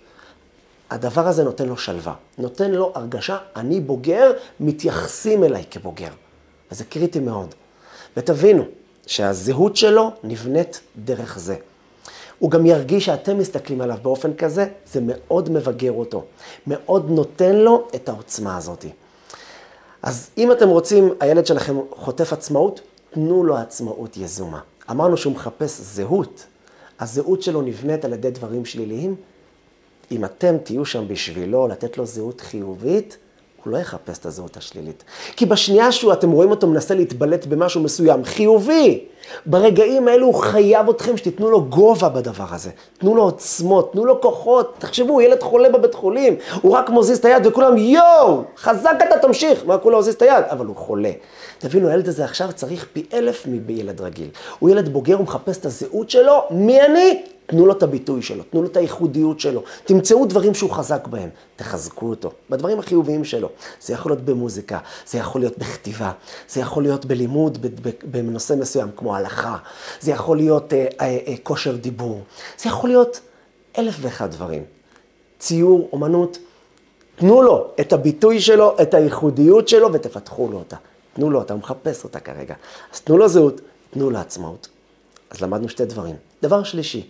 הדבר 0.90 1.28
הזה 1.28 1.44
נותן 1.44 1.66
לו 1.68 1.78
שלווה, 1.78 2.14
נותן 2.38 2.72
לו 2.72 2.92
הרגשה, 2.96 3.38
אני 3.56 3.80
בוגר, 3.80 4.32
מתייחסים 4.60 5.44
אליי 5.44 5.64
כבוגר. 5.72 6.12
וזה 6.72 6.84
קריטי 6.84 7.20
מאוד. 7.20 7.56
ותבינו 8.18 8.64
שהזהות 9.10 9.76
שלו 9.76 10.12
נבנית 10.24 10.82
דרך 10.98 11.40
זה. 11.40 11.56
הוא 12.40 12.52
גם 12.52 12.66
ירגיש 12.66 13.06
שאתם 13.06 13.38
מסתכלים 13.38 13.82
עליו 13.82 13.98
באופן 14.02 14.34
כזה, 14.34 14.68
זה 14.92 15.00
מאוד 15.04 15.50
מבגר 15.50 15.92
אותו, 15.92 16.24
מאוד 16.68 17.10
נותן 17.10 17.56
לו 17.56 17.88
את 17.96 18.10
העוצמה 18.10 18.58
הזאת. 18.58 18.86
אז 20.04 20.30
אם 20.38 20.52
אתם 20.52 20.70
רוצים, 20.70 21.14
הילד 21.20 21.46
שלכם 21.46 21.78
חוטף 21.92 22.34
עצמאות, 22.34 22.82
תנו 23.10 23.44
לו 23.44 23.58
עצמאות 23.58 24.18
יזומה. 24.18 24.60
אמרנו 24.92 25.18
שהוא 25.18 25.34
מחפש 25.34 25.80
זהות. 25.82 26.46
הזהות 27.00 27.42
שלו 27.42 27.62
נבנית 27.62 28.06
על 28.06 28.14
ידי 28.14 28.32
דברים 28.32 28.66
שליליים. 28.66 29.16
אם 30.12 30.26
אתם 30.26 30.58
תהיו 30.64 30.86
שם 30.86 31.08
בשבילו, 31.08 31.68
לתת 31.68 31.98
לו 31.98 32.06
זהות 32.06 32.42
חיובית, 32.42 33.18
הוא 33.64 33.74
לא 33.74 33.78
יחפש 33.78 34.18
את 34.18 34.26
הזהות 34.26 34.58
השלילית. 34.58 35.04
כי 35.36 35.46
בשנייה 35.46 35.92
שהוא, 35.92 36.14
אתם 36.14 36.32
רואים 36.32 36.52
אותו 36.52 36.68
מנסה 36.68 36.96
להתבלט 36.96 37.46
במשהו 37.46 37.82
מסוים, 37.82 38.24
חיובי, 38.26 39.06
ברגעים 39.46 40.08
האלו 40.08 40.26
הוא 40.26 40.36
חייב 40.36 40.90
אתכם 40.90 41.18
שתיתנו 41.18 41.52
לו 41.52 41.66
גובה 41.66 42.10
בדבר 42.10 42.46
הזה. 42.52 42.70
תנו 42.98 43.16
לו 43.16 43.24
עוצמות, 43.24 43.92
תנו 43.94 44.06
לו 44.06 44.22
כוחות. 44.22 44.76
תחשבו, 44.78 45.22
ילד 45.22 45.44
חולה 45.44 45.70
בבית 45.70 45.94
חולים, 45.94 46.36
הוא 46.62 46.72
רק 46.72 46.90
מוזיז 46.90 47.18
את 47.18 47.26
היד 47.26 47.46
וכולם, 47.46 47.78
יואו, 47.78 48.44
חזק 48.58 48.96
אתה 49.08 49.20
תמשיך. 49.20 49.66
מה, 49.66 49.78
כולה 49.78 49.98
מוזיז 49.98 50.14
את 50.14 50.22
היד? 50.22 50.44
אבל 50.50 50.66
הוא 50.66 50.76
חולה. 50.76 51.12
תבינו, 51.58 51.88
הילד 51.88 52.08
הזה 52.08 52.24
עכשיו 52.24 52.50
צריך 52.56 52.88
פי 52.94 53.06
אלף 53.14 53.46
מילד 53.46 54.02
רגיל. 54.02 54.30
הוא 54.60 54.70
ילד 54.70 54.90
בוגר, 54.90 55.16
הוא 55.16 55.24
מחפש 55.24 55.58
את 55.58 55.66
הזהות 55.66 56.10
שלו, 56.10 56.44
מי 56.52 56.82
אני? 56.82 57.24
תנו 57.50 57.66
לו 57.66 57.74
את 57.74 57.84
הביטוי 57.84 58.22
שלו, 58.22 58.44
תנו 58.44 58.62
לו 58.62 58.68
את 58.68 58.78
הייחודיות 58.78 59.40
שלו, 59.40 59.64
תמצאו 59.86 60.26
דברים 60.26 60.54
שהוא 60.54 60.72
חזק 60.72 61.08
בהם, 61.08 61.30
תחזקו 61.56 62.10
אותו, 62.10 62.32
בדברים 62.50 62.80
החיוביים 62.80 63.24
שלו. 63.26 63.50
זה 63.82 63.94
יכול 63.94 64.12
להיות 64.12 64.26
במוזיקה, 64.26 64.80
זה 65.08 65.18
יכול 65.18 65.42
להיות 65.42 65.58
בכתיבה, 65.58 66.12
זה 66.50 66.60
יכול 66.60 66.84
להיות 66.84 67.06
בלימוד 67.06 67.58
בנושא 68.04 68.54
מסוים, 68.54 68.90
כמו 68.96 69.16
הלכה, 69.16 69.58
זה 70.00 70.12
יכול 70.12 70.38
להיות 70.38 70.74
אה, 70.74 70.88
אה, 71.02 71.18
אה, 71.28 71.34
כושר 71.44 71.76
דיבור, 71.76 72.22
זה 72.58 72.70
יכול 72.70 72.90
להיות 72.90 73.20
אלף 73.78 73.96
ואחד 74.02 74.32
דברים. 74.32 74.64
ציור, 75.40 75.90
אומנות, 75.94 76.38
תנו 77.16 77.42
לו 77.42 77.68
את 77.80 77.94
הביטוי 77.94 78.42
שלו, 78.42 78.76
את 78.82 78.94
הייחודיות 78.94 79.68
שלו 79.68 79.94
ותפתחו 79.94 80.48
לו 80.52 80.58
אותה. 80.58 80.76
תנו 81.14 81.30
לו, 81.30 81.42
אתה 81.42 81.56
מחפש 81.56 82.04
אותה 82.04 82.20
כרגע. 82.20 82.56
אז 82.94 83.02
תנו 83.02 83.18
לו 83.18 83.28
זהות, 83.28 83.62
תנו 83.92 84.10
לו 84.10 84.20
עצמאות. 84.20 84.68
אז 85.30 85.42
למדנו 85.42 85.70
שתי 85.70 85.86
דברים. 85.86 86.16
דבר 86.42 86.64
שלישי, 86.64 87.10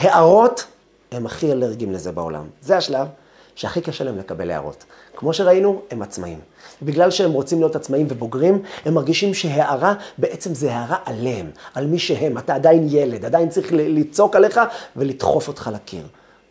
הערות 0.00 0.64
הם 1.12 1.26
הכי 1.26 1.52
אלרגיים 1.52 1.92
לזה 1.92 2.12
בעולם. 2.12 2.44
זה 2.62 2.76
השלב 2.76 3.06
שהכי 3.54 3.80
קשה 3.80 4.04
להם 4.04 4.18
לקבל 4.18 4.50
הערות. 4.50 4.84
כמו 5.16 5.32
שראינו, 5.32 5.82
הם 5.90 6.02
עצמאים. 6.02 6.38
בגלל 6.82 7.10
שהם 7.10 7.32
רוצים 7.32 7.58
להיות 7.58 7.76
עצמאים 7.76 8.06
ובוגרים, 8.10 8.62
הם 8.84 8.94
מרגישים 8.94 9.34
שהערה 9.34 9.94
בעצם 10.18 10.54
זה 10.54 10.74
הערה 10.74 10.96
עליהם, 11.04 11.50
על 11.74 11.86
מי 11.86 11.98
שהם. 11.98 12.38
אתה 12.38 12.54
עדיין 12.54 12.86
ילד, 12.90 13.24
עדיין 13.24 13.48
צריך 13.48 13.68
לצעוק 13.72 14.36
עליך 14.36 14.60
ולדחוף 14.96 15.48
אותך 15.48 15.70
לקיר. 15.74 16.06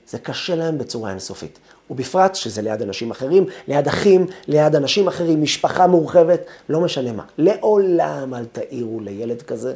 זה 0.07 0.19
קשה 0.19 0.55
להם 0.55 0.77
בצורה 0.77 1.09
אינסופית. 1.09 1.59
ובפרט 1.89 2.35
שזה 2.35 2.61
ליד 2.61 2.81
אנשים 2.81 3.11
אחרים, 3.11 3.45
ליד 3.67 3.87
אחים, 3.87 4.27
ליד 4.47 4.75
אנשים 4.75 5.07
אחרים, 5.07 5.41
משפחה 5.41 5.87
מורחבת, 5.87 6.41
לא 6.69 6.81
משנה 6.81 7.11
מה. 7.11 7.23
לעולם 7.37 8.33
אל 8.33 8.45
תעירו 8.45 8.99
לילד 8.99 9.41
כזה 9.41 9.75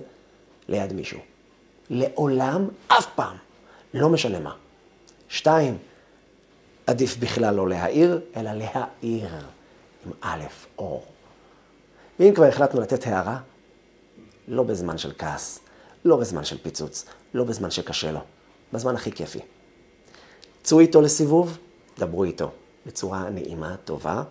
ליד 0.69 0.93
מישהו. 0.93 1.19
לעולם, 1.89 2.67
אף 2.87 3.05
פעם. 3.15 3.52
לא 3.93 4.09
משנה 4.09 4.39
מה. 4.39 4.55
שתיים, 5.29 5.77
עדיף 6.87 7.17
בכלל 7.17 7.55
לא 7.55 7.69
להעיר, 7.69 8.21
אלא 8.35 8.51
להעיר 8.53 9.29
עם 10.05 10.11
א', 10.21 10.43
אור. 10.77 11.05
ואם 12.19 12.33
כבר 12.35 12.45
החלטנו 12.45 12.81
לתת 12.81 13.07
הערה, 13.07 13.39
לא 14.47 14.63
בזמן 14.63 14.97
של 14.97 15.11
כעס, 15.17 15.59
לא 16.05 16.17
בזמן 16.17 16.43
של 16.43 16.57
פיצוץ, 16.57 17.05
לא 17.33 17.43
בזמן 17.43 17.71
שקשה 17.71 18.11
לו, 18.11 18.19
בזמן 18.73 18.95
הכי 18.95 19.11
כיפי. 19.11 19.39
צאו 20.63 20.79
איתו 20.79 21.01
לסיבוב, 21.01 21.57
דברו 21.99 22.23
איתו 22.23 22.51
בצורה 22.85 23.29
נעימה, 23.29 23.75
טובה, 23.85 24.23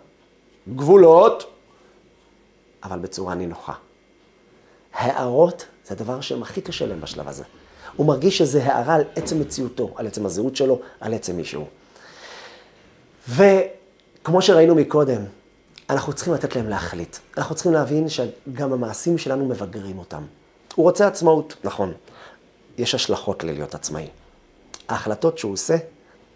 גבולות, 0.75 1.53
אבל 2.83 2.99
בצורה 2.99 3.35
נינוחה. 3.35 3.73
הערות 4.93 5.65
זה 5.85 5.93
הדבר 5.93 6.21
שהם 6.21 6.41
הכי 6.41 6.61
קשה 6.61 6.85
להם 6.85 7.01
בשלב 7.01 7.27
הזה. 7.27 7.43
הוא 7.95 8.07
מרגיש 8.07 8.37
שזה 8.37 8.63
הערה 8.65 8.95
על 8.95 9.03
עצם 9.15 9.39
מציאותו, 9.39 9.93
על 9.95 10.07
עצם 10.07 10.25
הזהות 10.25 10.55
שלו, 10.55 10.79
על 10.99 11.13
עצם 11.13 11.37
מישהו. 11.37 11.65
וכמו 13.29 14.41
שראינו 14.41 14.75
מקודם, 14.75 15.21
אנחנו 15.89 16.13
צריכים 16.13 16.33
לתת 16.33 16.55
להם 16.55 16.69
להחליט. 16.69 17.17
אנחנו 17.37 17.55
צריכים 17.55 17.73
להבין 17.73 18.07
שגם 18.09 18.73
המעשים 18.73 19.17
שלנו 19.17 19.45
מבגרים 19.45 19.99
אותם. 19.99 20.23
הוא 20.75 20.83
רוצה 20.83 21.07
עצמאות, 21.07 21.55
נכון. 21.63 21.93
יש 22.77 22.95
השלכות 22.95 23.43
ללהיות 23.43 23.75
עצמאי. 23.75 24.07
ההחלטות 24.89 25.37
שהוא 25.37 25.53
עושה, 25.53 25.75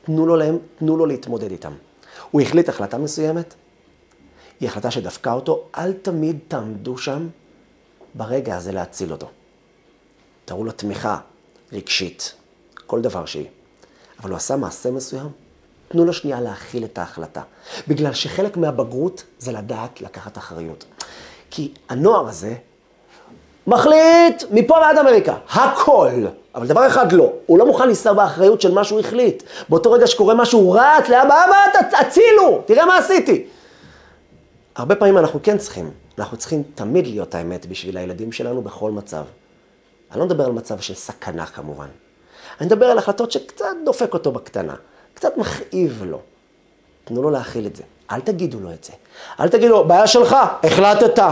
תנו 0.06 0.26
לו 0.26 0.36
להם, 0.36 0.58
תנו 0.80 0.98
לו 0.98 1.06
להתמודד 1.06 1.52
איתם. 1.52 1.74
הוא 2.32 2.42
החליט 2.42 2.70
החלטה 2.70 2.98
מסוימת, 2.98 3.54
היא 4.60 4.70
החלטה 4.70 4.92
שדפקה 4.92 5.34
אותו, 5.34 5.64
אל 5.78 5.94
תמיד 5.94 6.40
תעמדו 6.48 6.98
שם 6.98 7.28
ברגע 8.14 8.56
הזה 8.56 8.72
להציל 8.72 9.12
אותו. 9.12 9.28
תראו 10.46 10.64
לו 10.64 10.72
תמיכה 10.72 11.20
רגשית, 11.74 12.34
כל 12.86 13.02
דבר 13.02 13.26
שהיא. 13.26 13.48
אבל 14.20 14.30
הוא 14.30 14.38
עשה 14.38 14.56
מעשה 14.56 14.92
מסוים, 14.92 15.30
תנו 15.88 16.06
לו 16.06 16.14
שנייה 16.14 16.42
להכיל 16.42 16.84
את 16.84 16.98
ההחלטה. 16.98 17.42
בגלל 17.88 18.14
שחלק 18.14 18.58
מהבגרות 18.58 19.24
זה 19.40 19.52
לדעת 19.52 20.02
לקחת 20.02 20.38
אחריות. 20.38 20.86
כי 21.52 21.74
הנוער 21.90 22.28
הזה 22.28 22.56
מחליט 23.68 24.44
מפה 24.52 24.74
ועד 24.74 24.98
אמריקה, 24.98 25.36
הכל. 25.50 26.26
אבל 26.56 26.68
דבר 26.68 26.88
אחד 26.88 27.12
לא, 27.12 27.32
הוא 27.46 27.60
לא 27.60 27.66
מוכן 27.66 27.86
להישא 27.88 28.14
באחריות 28.14 28.62
של 28.62 28.72
מה 28.74 28.84
שהוא 28.84 29.00
החליט. 29.00 29.44
באותו 29.70 29.92
רגע 29.92 30.08
שקורה 30.08 30.36
משהו, 30.36 30.60
הוא 30.60 30.80
רץ 30.80 31.10
לאבא, 31.10 31.46
אבא, 31.46 31.88
תצילו, 32.04 32.62
תראה 32.66 32.86
מה 32.86 32.98
עשיתי. 32.98 33.46
הרבה 34.76 34.96
פעמים 34.96 35.18
אנחנו 35.18 35.40
כן 35.44 35.58
צריכים, 35.58 35.92
אנחנו 36.18 36.38
צריכים 36.38 36.64
תמיד 36.76 37.08
להיות 37.08 37.36
האמת 37.36 37.66
בשביל 37.66 37.98
הילדים 37.98 38.32
שלנו 38.32 38.62
בכל 38.62 38.92
מצב. 38.92 39.24
אני 40.12 40.20
לא 40.20 40.26
מדבר 40.26 40.46
על 40.46 40.52
מצב 40.52 40.80
של 40.80 40.94
סכנה 40.94 41.46
כמובן. 41.46 41.88
אני 42.60 42.68
מדבר 42.68 42.86
על 42.86 42.98
החלטות 42.98 43.32
שקצת 43.32 43.66
דופק 43.86 44.14
אותו 44.14 44.32
בקטנה, 44.32 44.76
קצת 45.14 45.38
מכאיב 45.38 46.04
לו. 46.06 46.22
תנו 47.06 47.22
לו 47.22 47.30
להכיל 47.30 47.68
את 47.68 47.76
זה. 47.76 47.84
אל 48.12 48.22
תגידו 48.22 48.60
לו 48.60 48.74
את 48.74 48.84
זה. 48.84 48.94
אל 49.40 49.50
תגידו 49.50 49.70
לו, 49.70 49.88
בעיה 49.88 50.08
שלך, 50.08 50.36
החלטת. 50.64 51.24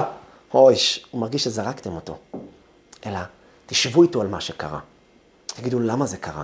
אוי, 0.53 0.75
הוא 1.11 1.21
מרגיש 1.21 1.43
שזרקתם 1.43 1.91
אותו. 1.91 2.17
אלא, 3.05 3.19
תשבו 3.65 4.03
איתו 4.03 4.21
על 4.21 4.27
מה 4.27 4.41
שקרה. 4.41 4.79
תגידו, 5.45 5.79
למה 5.79 6.05
זה 6.05 6.17
קרה? 6.17 6.43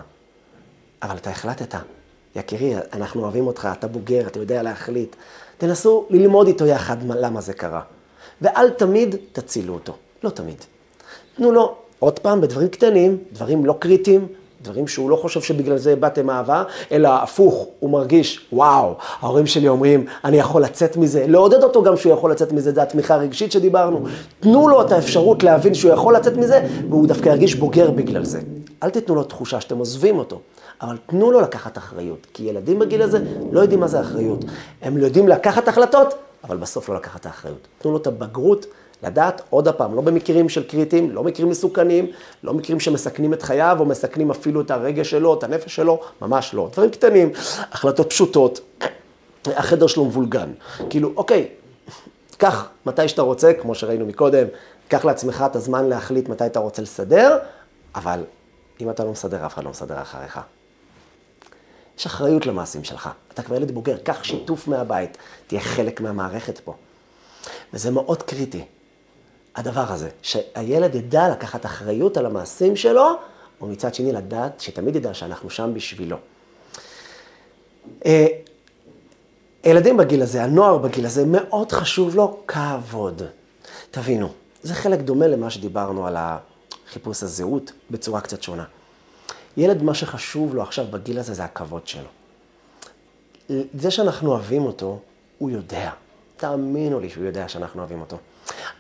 אבל 1.04 1.18
אתה 1.18 1.30
החלטת. 1.30 1.76
יקירי, 2.36 2.76
אנחנו 2.94 3.24
אוהבים 3.24 3.48
אותך, 3.48 3.70
אתה 3.72 3.88
בוגר, 3.88 4.28
אתה 4.28 4.40
יודע 4.40 4.64
להחליט. 4.64 5.16
תנסו 5.58 6.08
ללמוד 6.10 6.48
איתו 6.48 6.66
יחד 6.66 6.98
למה 7.04 7.42
זה 7.42 7.54
קרה. 7.54 7.82
ואל 8.42 8.70
תמיד 8.70 9.16
תצילו 9.32 9.74
אותו. 9.74 9.98
לא 10.24 10.30
תמיד. 10.30 10.58
תנו 11.36 11.52
לו, 11.52 11.78
עוד 12.02 12.20
פעם, 12.20 12.42
בדברים 12.42 12.68
קטנים, 12.68 13.18
דברים 13.34 13.66
לא 13.66 13.76
קריטיים, 13.80 14.28
דברים 14.62 14.88
שהוא 14.88 15.10
לא 15.10 15.16
חושב 15.16 15.42
שבגלל 15.42 15.78
זה 15.78 15.96
באתם 15.96 16.30
אהבה, 16.30 16.64
אלא 16.92 17.10
הפוך, 17.10 17.68
הוא 17.80 17.90
מרגיש, 17.90 18.48
וואו, 18.54 18.96
ההורים 19.20 19.48
שלי 19.48 19.68
אומרים, 19.68 20.06
אני 20.24 20.38
יכול 20.38 20.64
לצאת 20.64 20.98
מזה, 20.98 21.26
לעודד 21.28 21.64
אותו 21.64 21.84
גם 21.84 21.98
שהוא 21.98 22.14
יכול 22.14 22.32
לצאת 22.32 22.52
מזה, 22.52 22.72
זה 22.72 22.82
התמיכה 22.82 23.14
הרגשית 23.14 23.52
שדיברנו. 23.52 24.04
תנו 24.40 24.68
לו 24.68 24.82
את 24.82 24.92
האפשרות 24.92 25.44
להבין 25.44 25.74
שהוא 25.74 25.92
יכול 25.92 26.16
לצאת 26.16 26.38
מזה, 26.38 26.68
והוא 26.90 27.08
דווקא 27.08 27.30
ירגיש 27.30 27.56
בוגר 27.56 27.92
בגלל 27.92 28.26
זה. 28.26 28.40
אל 28.84 28.90
תיתנו 28.90 29.16
לו 29.16 29.24
תחושה 29.24 29.62
שאתם 29.62 29.78
עוזבים 29.78 30.18
אותו, 30.18 30.40
אבל 30.82 30.98
תנו 31.06 31.32
לו 31.32 31.42
לקחת 31.42 31.78
אחריות, 31.78 32.28
כי 32.34 32.44
ילדים 32.44 32.80
בגיל 32.80 33.02
הזה 33.02 33.20
לא 33.52 33.60
יודעים 33.60 33.80
מה 33.80 33.88
זה 33.88 34.00
אחריות. 34.02 34.46
הם 34.82 34.98
יודעים 34.98 35.28
לקחת 35.28 35.68
החלטות, 35.68 36.14
אבל 36.44 36.58
בסוף 36.58 36.90
לא 36.90 36.96
לקחת 36.96 37.26
האחריות. 37.26 37.68
תנו 37.82 37.92
לו 37.92 37.98
את 37.98 38.08
הבגרות. 38.08 38.66
לדעת, 39.04 39.42
עוד 39.50 39.68
הפעם, 39.68 39.96
לא 39.96 40.02
במקרים 40.02 40.50
של 40.50 40.64
קריטיים, 40.64 41.12
לא 41.12 41.24
מקרים 41.24 41.50
מסוכנים, 41.50 42.12
לא 42.44 42.54
מקרים 42.54 42.80
שמסכנים 42.80 43.34
את 43.34 43.44
חייו, 43.44 43.78
או 43.80 43.86
מסכנים 43.86 44.32
אפילו 44.32 44.62
את 44.62 44.72
הרגש 44.72 45.10
שלו, 45.10 45.34
את 45.34 45.44
הנפש 45.44 45.76
שלו, 45.76 46.02
ממש 46.22 46.54
לא. 46.54 46.70
דברים 46.74 46.90
קטנים, 46.90 47.32
החלטות 47.72 48.10
פשוטות, 48.10 48.60
החדר 49.46 49.88
שלו 49.88 50.06
מבולגן. 50.06 50.52
כאילו, 50.90 51.14
אוקיי, 51.16 51.48
קח 52.38 52.70
מתי 52.86 53.08
שאתה 53.08 53.22
רוצה, 53.22 53.54
כמו 53.54 53.76
שראינו 53.76 54.06
מקודם, 54.06 54.48
קח 54.88 55.06
לעצמך 55.06 55.44
את 55.52 55.56
הזמן 55.56 55.90
להחליט 55.90 56.30
מתי 56.30 56.46
אתה 56.46 56.60
רוצה 56.60 56.82
לסדר, 56.82 57.38
אבל 57.96 58.24
אם 58.82 58.90
אתה 58.90 59.04
לא 59.04 59.12
מסדר, 59.12 59.46
אף 59.46 59.54
אחד 59.54 59.64
לא 59.64 59.70
מסדר 59.70 60.02
אחריך. 60.02 60.40
יש 61.98 62.06
אחריות 62.06 62.46
למעשים 62.46 62.84
שלך. 62.84 63.10
אתה 63.34 63.44
כבר 63.44 63.56
ילד 63.56 63.72
בוגר, 63.72 63.98
קח 63.98 64.24
שיתוף 64.24 64.68
מהבית, 64.68 65.18
תהיה 65.48 65.62
חלק 65.62 66.02
מהמערכת 66.02 66.60
פה. 66.60 66.74
וזה 67.74 67.92
מאוד 67.92 68.24
קריטי. 68.24 68.66
הדבר 69.56 69.92
הזה, 69.92 70.10
שהילד 70.22 70.96
ידע 70.96 71.30
לקחת 71.30 71.66
אחריות 71.66 72.18
על 72.18 72.26
המעשים 72.26 72.76
שלו, 72.76 73.10
ומצד 73.62 73.94
שני 73.94 74.12
לדעת, 74.12 74.60
שתמיד 74.60 74.96
ידע 74.96 75.14
שאנחנו 75.14 75.50
שם 75.50 75.74
בשבילו. 75.74 76.18
אה, 78.06 78.28
ילדים 79.64 79.98
בגיל 79.98 80.22
הזה, 80.22 80.44
הנוער 80.44 80.78
בגיל 80.78 81.06
הזה, 81.06 81.26
מאוד 81.26 81.72
חשוב 81.72 82.16
לו 82.16 82.40
כבוד. 82.48 83.22
תבינו, 83.92 84.30
זה 84.64 84.74
חלק 84.74 85.00
דומה 85.00 85.28
למה 85.28 85.50
שדיברנו 85.50 86.08
על 86.08 86.18
חיפוש 86.92 87.24
הזהות 87.24 87.72
בצורה 87.92 88.22
קצת 88.22 88.44
שונה. 88.44 88.64
ילד, 89.58 89.84
מה 89.84 89.94
שחשוב 89.94 90.56
לו 90.56 90.62
עכשיו 90.62 90.86
בגיל 90.90 91.20
הזה 91.20 91.34
זה 91.34 91.44
הכבוד 91.44 91.88
שלו. 91.88 92.08
זה 93.74 93.92
שאנחנו 93.92 94.32
אוהבים 94.32 94.66
אותו, 94.66 95.00
הוא 95.38 95.50
יודע. 95.50 95.92
תאמינו 96.38 97.00
לי 97.00 97.10
שהוא 97.10 97.26
יודע 97.26 97.48
שאנחנו 97.48 97.80
אוהבים 97.80 98.02
אותו. 98.02 98.18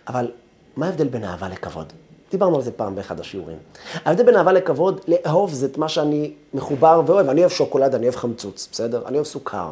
אבל 0.07 0.31
מה 0.77 0.85
ההבדל 0.85 1.07
בין 1.07 1.23
אהבה 1.23 1.49
לכבוד? 1.49 1.93
דיברנו 2.31 2.55
על 2.55 2.61
זה 2.61 2.71
פעם 2.71 2.95
באחד 2.95 3.19
השיעורים. 3.19 3.57
ההבדל 4.05 4.23
בין 4.23 4.35
אהבה 4.35 4.51
לכבוד, 4.51 5.01
לאהוב 5.07 5.53
זה 5.53 5.65
את 5.65 5.77
מה 5.77 5.89
שאני 5.89 6.31
מחובר 6.53 7.01
ואוהב. 7.05 7.29
אני 7.29 7.41
אוהב 7.41 7.51
שוקולד, 7.51 7.95
אני 7.95 8.05
אוהב 8.05 8.15
חמצוץ, 8.15 8.67
בסדר? 8.71 9.01
אני 9.05 9.15
אוהב 9.15 9.25
סוכר. 9.25 9.71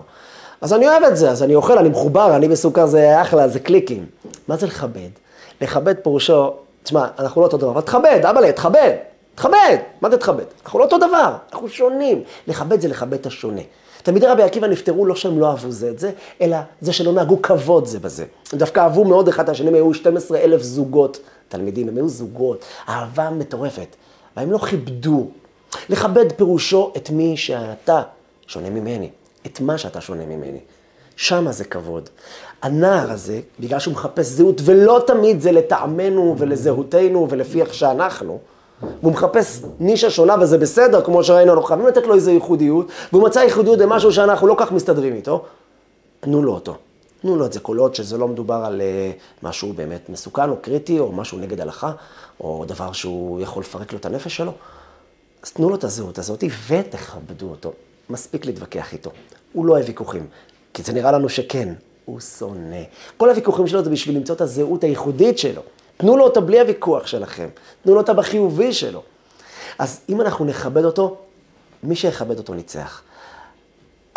אז 0.61 0.73
אני 0.73 0.87
אוהב 0.87 1.03
את 1.03 1.17
זה, 1.17 1.31
אז 1.31 1.43
אני 1.43 1.55
אוכל, 1.55 1.77
אני 1.77 1.89
מחובר, 1.89 2.35
אני 2.35 2.47
בסוכר 2.47 2.85
זה 2.85 3.21
אחלה, 3.21 3.47
זה 3.47 3.59
קליקים. 3.59 4.05
מה 4.47 4.57
זה 4.57 4.67
לכבד? 4.67 5.09
לכבד 5.61 5.95
פירושו, 6.03 6.53
תשמע, 6.83 7.07
אנחנו 7.19 7.41
לא 7.41 7.45
אותו 7.45 7.57
דבר, 7.57 7.71
אבל 7.71 7.81
תכבד, 7.81 8.19
אבא'לה, 8.23 8.51
תכבד, 8.51 8.95
תכבד. 9.35 9.77
מה 10.01 10.09
זה 10.09 10.17
תכבד? 10.17 10.43
אנחנו 10.63 10.79
לא 10.79 10.83
אותו 10.83 10.97
דבר, 10.97 11.33
אנחנו 11.51 11.69
שונים. 11.69 12.23
לכבד 12.47 12.81
זה 12.81 12.87
לכבד 12.87 13.13
את 13.13 13.25
השונה. 13.25 13.61
תלמידי 14.03 14.27
רבי 14.27 14.43
עקיבא 14.43 14.67
נפטרו 14.67 15.05
לא 15.05 15.15
שהם 15.15 15.39
לא 15.39 15.49
אהבו 15.49 15.71
זה 15.71 15.89
את 15.89 15.99
זה, 15.99 16.11
אלא 16.41 16.57
זה 16.81 16.93
שלא 16.93 17.11
נהגו 17.11 17.41
כבוד 17.41 17.85
זה 17.85 17.99
בזה. 17.99 18.25
הם 18.53 18.59
דווקא 18.59 18.79
אהבו 18.79 19.05
מאוד 19.05 19.27
אחד 19.27 19.43
את 19.43 19.49
השני, 19.49 19.67
הם 19.67 19.73
היו 19.73 19.93
12 19.93 20.39
אלף 20.39 20.61
זוגות 20.61 21.19
תלמידים, 21.49 21.87
הם 21.87 21.95
היו 21.95 22.09
זוגות, 22.09 22.65
אהבה 22.89 23.29
מטורפת. 23.29 23.95
והם 24.37 24.51
לא 24.51 24.57
כיבדו. 24.57 25.27
לכבד 25.89 26.31
פירושו 26.31 26.93
את 26.97 27.09
מי 27.09 27.37
שאתה 27.37 28.01
שונה 28.47 28.69
ממני, 28.69 29.09
את 29.45 29.61
מה 29.61 29.77
שאתה 29.77 30.01
שונה 30.01 30.25
ממני. 30.25 30.59
שמה 31.15 31.51
זה 31.51 31.63
כבוד. 31.63 32.09
הנער 32.61 33.11
הזה, 33.11 33.39
בגלל 33.59 33.79
שהוא 33.79 33.93
מחפש 33.93 34.25
זהות, 34.25 34.61
ולא 34.65 35.03
תמיד 35.07 35.41
זה 35.41 35.51
לטעמנו 35.51 36.35
ולזהותנו 36.37 37.27
ולפי 37.29 37.61
איך 37.61 37.73
שאנחנו, 37.73 38.39
והוא 39.01 39.11
מחפש 39.13 39.61
נישה 39.79 40.09
שונה 40.09 40.35
וזה 40.41 40.57
בסדר, 40.57 41.01
כמו 41.01 41.23
שראינו, 41.23 41.53
אנחנו 41.53 41.65
חייבים 41.65 41.87
לתת 41.87 42.07
לו 42.07 42.15
איזו 42.15 42.31
ייחודיות, 42.31 42.87
והוא 43.11 43.23
מצא 43.23 43.39
ייחודיות 43.39 43.79
במשהו 43.79 44.11
שאנחנו 44.11 44.47
לא 44.47 44.55
כך 44.57 44.71
מסתדרים 44.71 45.15
איתו, 45.15 45.45
תנו 46.19 46.43
לו 46.43 46.53
אותו. 46.53 46.75
תנו 47.21 47.35
לו 47.35 47.45
את 47.45 47.53
זה 47.53 47.59
כל 47.59 47.77
עוד 47.77 47.95
שזה 47.95 48.17
לא 48.17 48.27
מדובר 48.27 48.61
על 48.65 48.81
uh, 48.81 49.45
משהו 49.45 49.73
באמת 49.73 50.09
מסוכן 50.09 50.49
או 50.49 50.55
קריטי, 50.61 50.99
או 50.99 51.11
משהו 51.11 51.37
נגד 51.37 51.61
הלכה, 51.61 51.91
או 52.39 52.65
דבר 52.67 52.91
שהוא 52.91 53.41
יכול 53.41 53.63
לפרק 53.63 53.93
לו 53.93 53.99
את 53.99 54.05
הנפש 54.05 54.35
שלו. 54.35 54.51
אז 55.43 55.51
תנו 55.51 55.69
לו 55.69 55.75
את 55.75 55.83
הזהות 55.83 56.17
הזאת 56.17 56.43
ותכבדו 56.69 57.49
אותו. 57.49 57.71
מספיק 58.09 58.45
להתווכח 58.45 58.93
איתו. 58.93 59.11
הוא 59.53 59.65
לא 59.65 59.73
אוהב 59.73 59.85
ויכוחים, 59.87 60.27
כי 60.73 60.83
זה 60.83 60.93
נראה 60.93 61.11
לנו 61.11 61.29
שכן, 61.29 61.73
הוא 62.05 62.19
שונא. 62.19 62.83
כל 63.17 63.29
הוויכוחים 63.29 63.67
שלו 63.67 63.83
זה 63.83 63.89
בשביל 63.89 64.15
למצוא 64.15 64.35
את 64.35 64.41
הזהות 64.41 64.83
הייחודית 64.83 65.39
שלו. 65.39 65.61
תנו 66.01 66.17
לו 66.17 66.23
אותה 66.23 66.41
בלי 66.41 66.59
הוויכוח 66.59 67.07
שלכם, 67.07 67.47
תנו 67.83 67.93
לו 67.93 67.99
אותה 68.01 68.13
בחיובי 68.13 68.73
שלו. 68.73 69.01
אז 69.79 70.01
אם 70.09 70.21
אנחנו 70.21 70.45
נכבד 70.45 70.85
אותו, 70.85 71.17
מי 71.83 71.95
שיכבד 71.95 72.37
אותו 72.37 72.53
ניצח. 72.53 73.01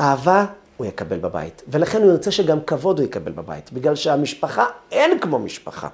אהבה 0.01 0.47
הוא 0.77 0.87
יקבל 0.87 1.18
בבית, 1.18 1.62
ולכן 1.68 2.03
הוא 2.03 2.11
ירצה 2.11 2.31
שגם 2.31 2.61
כבוד 2.61 2.99
הוא 2.99 3.07
יקבל 3.07 3.33
בבית, 3.33 3.73
בגלל 3.73 3.95
שהמשפחה 3.95 4.66
אין 4.92 5.18
כמו 5.18 5.38
משפחה. 5.38 5.88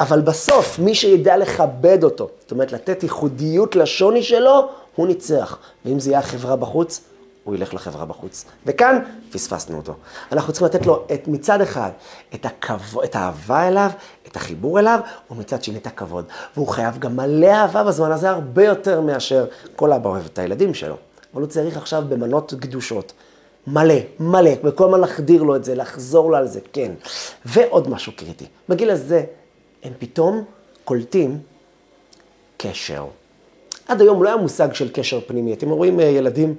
אבל 0.00 0.20
בסוף, 0.20 0.78
מי 0.78 0.94
שידע 0.94 1.36
לכבד 1.36 2.04
אותו, 2.04 2.28
זאת 2.40 2.50
אומרת 2.50 2.72
לתת 2.72 3.02
ייחודיות 3.02 3.76
לשוני 3.76 4.22
שלו, 4.22 4.68
הוא 4.94 5.06
ניצח. 5.06 5.58
ואם 5.84 6.00
זה 6.00 6.10
יהיה 6.10 6.18
החברה 6.18 6.56
בחוץ, 6.56 7.00
הוא 7.44 7.54
ילך 7.54 7.74
לחברה 7.74 8.04
בחוץ. 8.04 8.44
וכאן 8.66 8.98
פספסנו 9.32 9.76
אותו. 9.76 9.94
אנחנו 10.32 10.52
צריכים 10.52 10.68
לתת 10.68 10.86
לו 10.86 11.04
את, 11.14 11.28
מצד 11.28 11.60
אחד 11.60 11.90
את, 12.34 12.46
הכבוד, 12.46 13.04
את 13.04 13.16
האהבה 13.16 13.68
אליו, 13.68 13.90
את 14.28 14.36
החיבור 14.36 14.78
אליו, 14.78 15.00
ומצד 15.30 15.64
שני 15.64 15.78
את 15.78 15.86
הכבוד. 15.86 16.24
והוא 16.56 16.68
חייב 16.68 16.98
גם 16.98 17.16
מלא 17.16 17.46
אהבה 17.46 17.84
בזמן 17.84 18.12
הזה 18.12 18.30
הרבה 18.30 18.64
יותר 18.64 19.00
מאשר 19.00 19.46
כל 19.76 19.92
אבא 19.92 20.10
אוהב 20.10 20.24
את 20.24 20.38
הילדים 20.38 20.74
שלו. 20.74 20.96
אבל 21.34 21.42
הוא 21.42 21.50
צריך 21.50 21.76
עכשיו 21.76 22.04
במנות 22.08 22.54
קדושות. 22.60 23.12
מלא, 23.66 23.94
מלא, 24.20 24.50
וכל 24.64 24.84
הזמן 24.84 25.00
להחדיר 25.00 25.42
לו 25.42 25.56
את 25.56 25.64
זה, 25.64 25.74
לחזור 25.74 26.30
לו 26.30 26.36
על 26.36 26.46
זה, 26.46 26.60
כן. 26.72 26.92
ועוד 27.44 27.88
משהו 27.88 28.12
קריטי. 28.16 28.46
בגיל 28.68 28.90
הזה 28.90 29.24
הם 29.82 29.92
פתאום 29.98 30.44
קולטים 30.84 31.38
קשר. 32.56 33.06
עד 33.88 34.00
היום 34.00 34.22
לא 34.22 34.28
היה 34.28 34.36
מושג 34.36 34.74
של 34.74 34.88
קשר 34.92 35.20
פנימי. 35.26 35.52
אתם 35.52 35.70
רואים 35.70 36.00
אה, 36.00 36.04
ילדים 36.04 36.54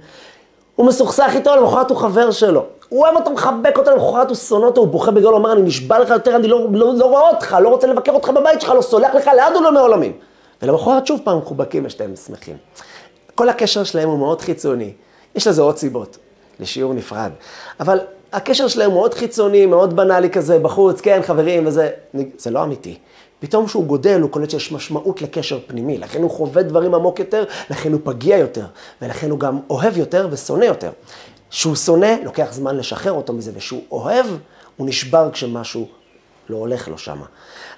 הוא 0.80 0.88
מסוכסך 0.88 1.32
איתו, 1.36 1.56
למחרת 1.56 1.89
הוא 1.89 1.98
חבר 1.98 2.32
שלו. 2.32 2.65
הוא 2.89 3.06
אוהב 3.06 3.15
אותו, 3.15 3.32
מחבק 3.32 3.78
אותו, 3.78 3.92
למחרת 3.92 4.30
הוא 4.30 4.36
שונא 4.36 4.65
אותו, 4.65 4.82
הוא 4.82 4.88
בוכה 4.88 5.12
הוא 5.12 5.32
אומר, 5.32 5.54
אני 5.54 5.62
נשבע 5.62 6.00
לך 6.00 6.10
יותר, 6.10 6.36
אני 6.36 6.48
לא, 6.48 6.68
לא, 6.72 6.94
לא 6.94 7.06
רואה 7.06 7.30
אותך, 7.30 7.58
לא 7.62 7.70
רוצה 7.70 7.88
לבקר 7.88 8.12
אותך 8.12 8.30
בבית 8.30 8.62
שלך, 8.62 8.70
לא 8.70 8.82
סולח 8.82 9.15
לך 9.15 9.30
לעד 9.36 9.56
ולא 9.56 9.72
מעולמים. 9.72 10.12
ולמחרת 10.62 11.08
שוב 11.08 11.20
פעם 11.24 11.38
מחובקים 11.38 11.86
ושתיהם 11.86 12.15
שמחים. 12.15 12.58
כל 13.36 13.50
הקשר 13.50 13.84
שלהם 13.84 14.10
הוא 14.10 14.18
מאוד 14.18 14.42
חיצוני. 14.42 14.94
יש 15.36 15.48
לזה 15.48 15.62
עוד 15.62 15.78
סיבות, 15.78 16.18
לשיעור 16.60 16.94
נפרד. 16.94 17.32
אבל 17.80 18.00
הקשר 18.34 18.68
שלהם 18.68 18.92
מאוד 18.92 19.13
חיצוני, 19.13 19.65
מאוד 19.65 19.96
בנאלי 19.96 20.30
כזה, 20.30 20.60
בחוץ, 20.60 21.02
כן, 21.02 21.20
חברים 21.24 21.68
וזה, 21.68 21.89
זה 22.38 22.52
לא 22.52 22.63
אמיתי. 22.63 22.98
פתאום 23.39 23.65
כשהוא 23.65 23.86
גודל, 23.86 24.21
הוא 24.21 24.30
קולט 24.30 24.49
שיש 24.49 24.71
משמעות 24.71 25.21
לקשר 25.21 25.60
פנימי, 25.67 25.97
לכן 25.97 26.21
הוא 26.21 26.32
חווה 26.32 26.63
דברים 26.63 26.93
עמוק 26.93 27.19
יותר, 27.19 27.43
לכן 27.69 27.93
הוא 27.93 28.02
פגיע 28.04 28.38
יותר, 28.38 28.65
ולכן 29.02 29.32
הוא 29.32 29.39
גם 29.39 29.60
אוהב 29.69 29.97
יותר 29.97 30.28
ושונא 30.32 30.65
יותר. 30.65 30.91
כשהוא 31.49 31.75
שונא, 31.75 32.15
לוקח 32.23 32.47
זמן 32.52 32.78
לשחרר 32.78 33.12
אותו 33.12 33.34
מזה, 33.34 33.52
וכשהוא 33.54 33.82
אוהב, 33.91 34.25
הוא 34.78 34.88
נשבר 34.88 35.30
כשמשהו 35.32 35.88
לא 36.49 36.58
הולך 36.58 36.88
לו 36.88 36.97
שמה. 36.97 37.25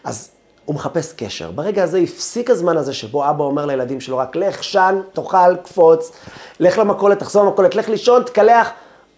אז 0.03 0.31
הוא 0.65 0.75
מחפש 0.75 1.13
קשר. 1.13 1.51
ברגע 1.51 1.83
הזה 1.83 1.97
הפסיק 1.97 2.49
הזמן 2.49 2.77
הזה 2.77 2.93
שבו 2.93 3.29
אבא 3.29 3.43
אומר 3.43 3.65
לילדים 3.65 4.01
שלו 4.01 4.17
רק 4.17 4.35
לך, 4.35 4.63
שן, 4.63 5.01
תאכל, 5.13 5.55
קפוץ, 5.63 6.11
לך 6.59 6.77
למכולת, 6.77 7.19
תחזור 7.19 7.45
למכולת, 7.45 7.75
לך 7.75 7.89
לישון, 7.89 8.23
תקלח. 8.23 8.69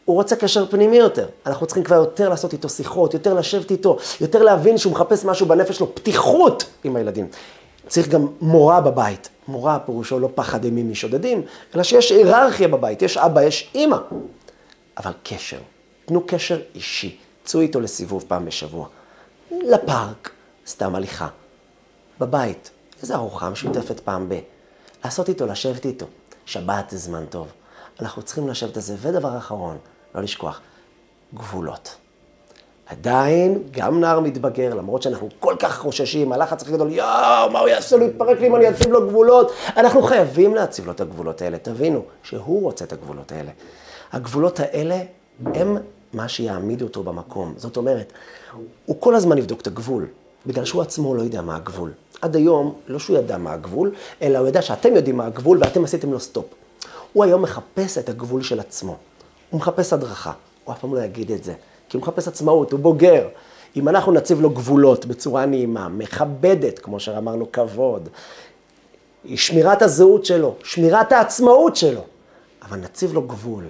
הוא 0.06 0.16
רוצה 0.16 0.36
קשר 0.36 0.66
פנימי 0.66 0.98
יותר. 0.98 1.28
אנחנו 1.46 1.66
צריכים 1.66 1.84
כבר 1.84 1.96
יותר 1.96 2.30
לעשות 2.30 2.54
איתו 2.54 2.70
שיחות, 2.70 3.13
יותר 3.13 3.34
לשבת 3.34 3.72
איתו, 3.72 3.98
יותר 4.22 4.44
להבין 4.44 4.78
שהוא 4.78 4.94
מחפש 4.94 5.26
משהו 5.26 5.46
בנפש 5.46 5.78
שלו, 5.78 5.96
פתיחות 5.96 6.66
עם 6.84 6.96
הילדים. 6.96 7.28
צריך 7.88 8.08
גם 8.08 8.28
מורה 8.42 8.82
בבית. 8.82 9.30
מורה 9.48 9.80
פירושו 9.80 10.20
לא 10.20 10.30
פחד 10.36 10.63
אימים 10.63 10.92
משודדים, 10.92 11.42
אלא 11.76 11.84
שיש 11.84 12.12
היררכיה 12.12 12.68
בבית, 12.68 13.02
יש 13.02 13.18
אבא, 13.18 13.44
יש 13.44 13.72
אימא. 13.76 13.98
אבל 14.98 15.12
קשר, 15.24 15.58
תנו 16.06 16.24
קשר 16.28 16.62
אישי, 16.76 17.18
צאו 17.44 17.62
איתו 17.62 17.80
לסיבוב 17.80 18.26
פעם 18.28 18.46
בשבוע. 18.46 18.88
לפארק, 19.52 20.30
סתם 20.68 20.96
הליכה. 20.96 21.28
בבית, 22.20 22.70
איזו 23.02 23.13
ארוחה 23.13 23.50
משותפת 23.50 24.00
פעם 24.00 24.30
ב... 24.30 24.39
לעשות 25.06 25.30
איתו, 25.30 25.46
לשבת 25.46 25.86
איתו. 25.86 26.06
שבת 26.46 26.89
זה 26.89 26.98
זמן 26.98 27.26
טוב. 27.26 27.48
אנחנו 28.04 28.22
צריכים 28.22 28.48
לשבת 28.48 28.76
על 28.76 28.82
זה. 28.82 28.96
ודבר 29.02 29.38
אחרון, 29.38 29.78
לא 30.16 30.22
לשכוח, 30.22 30.62
גבולות. 31.34 31.96
עדיין, 32.86 33.63
גם 33.72 34.00
נער 34.00 34.20
מתבגר, 34.20 34.74
למרות 34.74 35.02
שאנחנו 35.02 35.30
כל 35.39 35.56
כך 35.60 35.78
חוששים, 35.78 36.32
הלחץ 36.32 36.62
הכי 36.62 36.72
גדול, 36.72 36.92
יואו, 36.92 37.50
מה 37.52 37.60
הוא 37.60 37.68
יעשה 37.68 37.98
לו, 37.98 38.06
יתפרק 38.06 38.39
לי 38.39 38.48
אם 38.48 38.56
אני 38.56 38.70
אציב 38.70 38.92
לו 38.92 39.08
גבולות. 39.08 39.52
אנחנו 39.78 40.04
חייבים 40.04 40.56
להציב 40.56 40.86
לו 40.86 40.92
את 40.92 41.02
הגבולות 41.02 41.42
האלה. 41.42 41.58
תבינו, 41.58 42.04
שהוא 42.24 42.62
רוצה 42.62 42.86
את 42.86 42.94
הגבולות 42.94 43.32
האלה. 43.32 43.52
הגבולות 44.12 44.60
האלה 44.60 45.02
הם 45.46 45.78
מה 46.13 46.28
שיעמיד 46.28 46.82
אותו 46.82 47.04
במקום. 47.04 47.54
זאת 47.58 47.78
אומרת, 47.78 48.13
הוא 48.86 48.96
כל 49.00 49.16
הזמן 49.16 49.38
יבדוק 49.38 49.62
את 49.62 49.68
הגבול, 49.68 50.08
בגלל 50.46 50.66
שהוא 50.66 50.82
עצמו 50.82 51.16
לא 51.16 51.22
יודע 51.22 51.42
מה 51.42 51.56
הגבול. 51.56 51.92
עד 52.22 52.36
היום, 52.36 52.76
לא 52.88 53.00
שהוא 53.00 53.18
ידע 53.18 53.38
מה 53.38 53.54
הגבול, 53.54 53.92
אלא 54.22 54.38
הוא 54.38 54.48
ידע 54.48 54.62
שאתם 54.62 54.96
יודעים 54.96 55.18
מה 55.18 55.26
הגבול 55.26 55.58
ואתם 55.58 55.84
עשיתם 55.84 56.12
לו 56.12 56.20
סטופ. 56.20 56.46
הוא 57.13 57.23
היום 57.23 57.41
מחפש 57.41 57.97
את 57.97 58.10
הגבול 58.10 58.43
של 58.43 58.60
עצמו. 58.60 58.95
הוא 59.49 59.60
מחפש 59.60 59.93
הדרכה. 59.93 60.32
הוא 60.63 60.73
אף 60.73 60.80
פעם 60.80 60.95
לא 60.95 61.02
יגיד 61.02 61.32
את 61.32 61.43
זה, 61.43 61.54
כי 61.89 61.97
הוא 61.97 62.02
מחפש 62.02 62.28
עצמאות, 62.28 62.71
הוא 62.71 62.80
בוגר. 62.80 63.28
אם 63.76 63.89
אנחנו 63.89 64.12
נציב 64.12 64.41
לו 64.41 64.49
גבולות 64.49 65.06
בצורה 65.06 65.45
נעימה, 65.45 65.89
מכבדת, 65.89 66.80
כמו 66.80 66.99
שאמרנו, 66.99 67.52
כבוד, 67.52 68.10
שמירת 69.36 69.82
הזהות 69.82 70.26
שלו, 70.26 70.56
שמירת 70.63 71.12
העצמאות 71.12 71.76
שלו, 71.76 72.02
אבל 72.62 72.78
נציב 72.78 73.13
לו 73.13 73.21
גבול, 73.21 73.63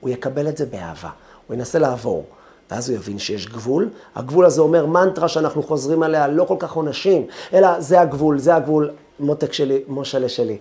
הוא 0.00 0.10
יקבל 0.10 0.48
את 0.48 0.56
זה 0.56 0.66
באהבה, 0.66 1.10
הוא 1.46 1.54
ינסה 1.54 1.78
לעבור, 1.78 2.24
ואז 2.70 2.90
הוא 2.90 2.96
יבין 2.96 3.18
שיש 3.18 3.46
גבול. 3.46 3.88
הגבול 4.14 4.44
הזה 4.46 4.60
אומר 4.60 4.86
מנטרה 4.86 5.28
שאנחנו 5.28 5.62
חוזרים 5.62 6.02
עליה, 6.02 6.28
לא 6.28 6.44
כל 6.44 6.56
כך 6.58 6.72
עונשים, 6.72 7.26
אלא 7.52 7.80
זה 7.80 8.00
הגבול, 8.00 8.38
זה 8.38 8.54
הגבול, 8.54 8.90
מותק 9.20 9.52
שלי, 9.52 9.82
מושלה 9.88 10.28
שלי. 10.28 10.58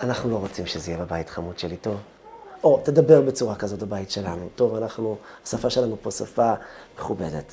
אנחנו 0.00 0.30
לא 0.30 0.36
רוצים 0.36 0.66
שזה 0.66 0.90
יהיה 0.90 1.04
בבית 1.04 1.30
חמוד 1.30 1.58
שלי, 1.58 1.76
טוב? 1.76 1.96
או, 2.64 2.80
תדבר 2.84 3.20
בצורה 3.20 3.54
כזאת 3.54 3.78
בבית 3.82 4.10
שלנו. 4.10 4.48
טוב, 4.56 4.74
אנחנו, 4.74 5.16
השפה 5.44 5.70
שלנו 5.70 5.96
פה 6.02 6.10
שפה 6.10 6.52
מכובדת. 6.98 7.52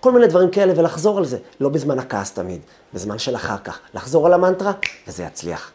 כל 0.00 0.12
מיני 0.12 0.26
דברים 0.26 0.50
כאלה, 0.50 0.72
ולחזור 0.76 1.18
על 1.18 1.24
זה. 1.24 1.38
לא 1.60 1.68
בזמן 1.68 1.98
הכעס 1.98 2.32
תמיד, 2.32 2.60
בזמן 2.94 3.18
של 3.18 3.36
אחר 3.36 3.58
כך. 3.58 3.78
לחזור 3.94 4.26
על 4.26 4.32
המנטרה, 4.32 4.72
וזה 5.08 5.22
יצליח. 5.22 5.72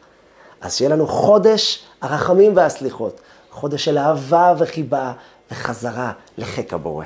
אז 0.62 0.76
שיהיה 0.76 0.90
לנו 0.90 1.08
חודש 1.08 1.84
הרחמים 2.02 2.56
והסליחות. 2.56 3.22
חודש 3.52 3.86
של 3.86 3.98
אהבה 3.98 4.54
וחיבה 4.58 5.14
וחזרה 5.52 6.12
לחיק 6.38 6.74
הבורא. 6.74 7.06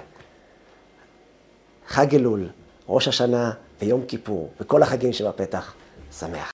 חג 1.88 2.16
אלול, 2.16 2.50
ראש 2.90 3.08
השנה 3.08 3.52
ויום 3.82 4.06
כיפור, 4.08 4.50
וכל 4.60 4.84
החגים 4.84 5.14
שבפתח, 5.14 5.74
שמח. 6.20 6.50